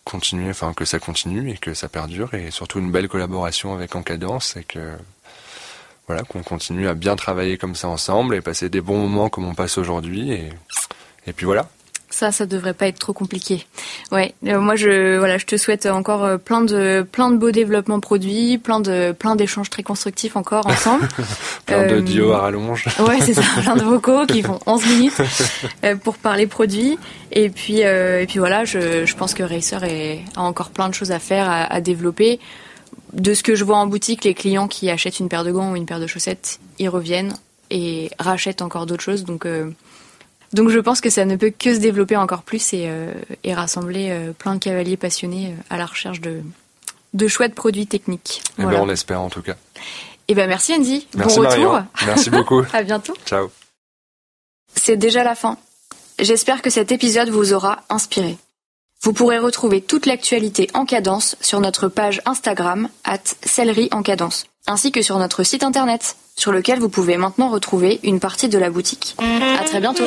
continuer, 0.05 0.51
enfin 0.51 0.75
que 0.75 0.85
ça 0.85 0.99
continue 0.99 1.51
et 1.51 1.57
que 1.57 1.73
ça 1.73 1.89
perdure. 1.89 2.35
Et 2.35 2.51
surtout 2.51 2.79
une 2.79 2.91
belle 2.91 3.09
collaboration 3.09 3.75
avec 3.75 3.97
Encadence 3.97 4.57
et 4.59 4.65
que 4.65 4.93
voilà 6.09 6.25
qu'on 6.25 6.43
continue 6.43 6.89
à 6.89 6.95
bien 6.95 7.17
travailler 7.17 7.57
comme 7.57 7.75
ça 7.75 7.89
ensemble 7.89 8.35
et 8.35 8.43
passer 8.43 8.69
des 8.69 8.83
bons 8.83 8.99
moments 8.99 9.31
comme 9.31 9.47
on 9.47 9.55
passe 9.55 9.79
aujourd'hui. 9.79 10.33
Et 10.33 10.51
et 11.27 11.33
puis 11.33 11.47
voilà. 11.47 11.69
Ça, 12.13 12.31
ça 12.31 12.45
devrait 12.45 12.75
pas 12.75 12.89
être 12.89 12.99
trop 12.99 13.15
compliqué. 13.15 13.67
Ouais, 14.13 14.35
euh, 14.47 14.61
moi 14.61 14.77
je 14.77 15.17
voilà, 15.17 15.39
je 15.39 15.47
te 15.47 15.57
souhaite 15.57 15.87
encore 15.87 16.25
euh, 16.25 16.37
plein 16.37 16.61
de 16.61 17.07
plein 17.11 17.31
de 17.31 17.39
beaux 17.39 17.51
développements 17.51 18.01
produits, 18.01 18.59
plein 18.59 18.81
de 18.81 19.13
plein 19.19 19.35
d'échanges 19.35 19.71
très 19.71 19.83
constructifs 19.83 20.37
encore 20.37 20.67
ensemble. 20.67 21.09
plein 21.67 21.87
de 21.87 22.01
duos 22.01 22.33
à 22.33 22.41
rallonge. 22.41 22.85
ouais, 23.01 23.19
c'est 23.23 23.33
ça, 23.33 23.43
plein 23.63 23.77
de 23.77 23.83
vocaux 23.83 24.27
qui 24.27 24.43
font 24.45 24.59
11 24.67 24.87
minutes 24.87 25.23
pour 26.05 26.19
parler 26.19 26.47
produits. 26.47 26.99
Et 27.33 27.49
puis 27.49 27.81
et 27.81 28.27
puis 28.29 28.39
voilà, 28.39 28.67
je, 28.67 29.07
je 29.07 29.17
pense 29.17 29.33
que 29.33 29.43
Racer 29.43 29.83
est, 29.85 30.21
a 30.37 30.43
encore 30.43 30.69
plein 30.69 30.91
de 30.91 30.95
choses 30.95 31.13
à 31.13 31.19
faire, 31.19 31.49
à, 31.49 31.63
à 31.63 31.81
développer. 31.81 32.41
De 33.15 33.33
ce 33.33 33.43
que 33.43 33.55
je 33.55 33.65
vois 33.65 33.79
en 33.79 33.87
boutique, 33.87 34.25
les 34.25 34.35
clients 34.35 34.69
qui 34.69 34.91
achètent 34.91 35.19
une 35.19 35.31
paire 35.31 35.45
de 35.45 35.51
gants 35.51 35.73
ou 35.73 35.77
une 35.77 35.87
paire 35.87 36.01
de 36.01 36.07
chaussettes, 36.07 36.61
ils 36.79 36.91
reviennent 36.91 37.33
et 37.71 38.11
rachètent 38.19 38.61
encore 38.61 38.85
d'autres 38.85 39.03
choses. 39.03 39.25
Donc 39.25 39.47
donc 40.53 40.69
je 40.69 40.79
pense 40.79 41.01
que 41.01 41.11
ça 41.11 41.25
ne 41.25 41.37
peut 41.37 41.53
que 41.57 41.75
se 41.75 41.81
développer 41.81 42.17
encore 42.17 42.43
plus 42.43 42.73
et, 42.73 42.85
euh, 42.87 43.13
et 43.45 43.55
rassembler 43.55 44.11
euh, 44.11 44.33
plein 44.33 44.55
de 44.55 44.61
cavaliers 44.61 44.97
passionnés 44.97 45.49
euh, 45.49 45.63
à 45.71 45.79
la 45.79 45.87
recherche 45.87 46.21
de, 46.21 46.43
de 47.15 47.29
chouettes 47.29 47.55
produits 47.55 47.87
techniques. 47.87 48.43
Eh 48.45 48.51
ben, 48.59 48.65
voilà. 48.65 48.79
ben, 48.79 48.85
on 48.85 48.87
l'espère 48.87 49.21
en 49.21 49.31
tout 49.31 49.43
cas. 49.43 49.53
Et 50.29 50.33
eh 50.33 50.35
ben 50.35 50.47
merci 50.47 50.75
Andy. 50.75 51.07
Merci 51.15 51.41
bon 51.41 51.49
retour. 51.49 51.81
Merci 52.07 52.31
beaucoup. 52.31 52.63
à 52.73 52.83
bientôt. 52.83 53.15
Ciao. 53.27 53.51
C'est 54.75 54.97
déjà 54.97 55.25
la 55.25 55.35
fin. 55.35 55.59
J'espère 56.19 56.63
que 56.63 56.71
cet 56.71 56.93
épisode 56.93 57.29
vous 57.29 57.53
aura 57.53 57.83
inspiré. 57.89 58.37
Vous 59.03 59.13
pourrez 59.13 59.39
retrouver 59.39 59.81
toute 59.81 60.07
l'actualité 60.07 60.69
en 60.75 60.85
cadence 60.85 61.35
sur 61.41 61.59
notre 61.59 61.89
page 61.89 62.23
Instagram, 62.25 62.89
at 63.03 63.19
en 63.91 64.03
cadence, 64.03 64.47
ainsi 64.67 64.93
que 64.93 65.03
sur 65.03 65.19
notre 65.19 65.43
site 65.43 65.65
internet, 65.65 66.17
sur 66.37 66.53
lequel 66.53 66.79
vous 66.79 66.89
pouvez 66.89 67.17
maintenant 67.17 67.51
retrouver 67.51 68.01
une 68.03 68.21
partie 68.21 68.49
de 68.49 68.59
la 68.59 68.71
boutique. 68.71 69.17
À 69.59 69.65
très 69.65 69.81
bientôt! 69.81 70.05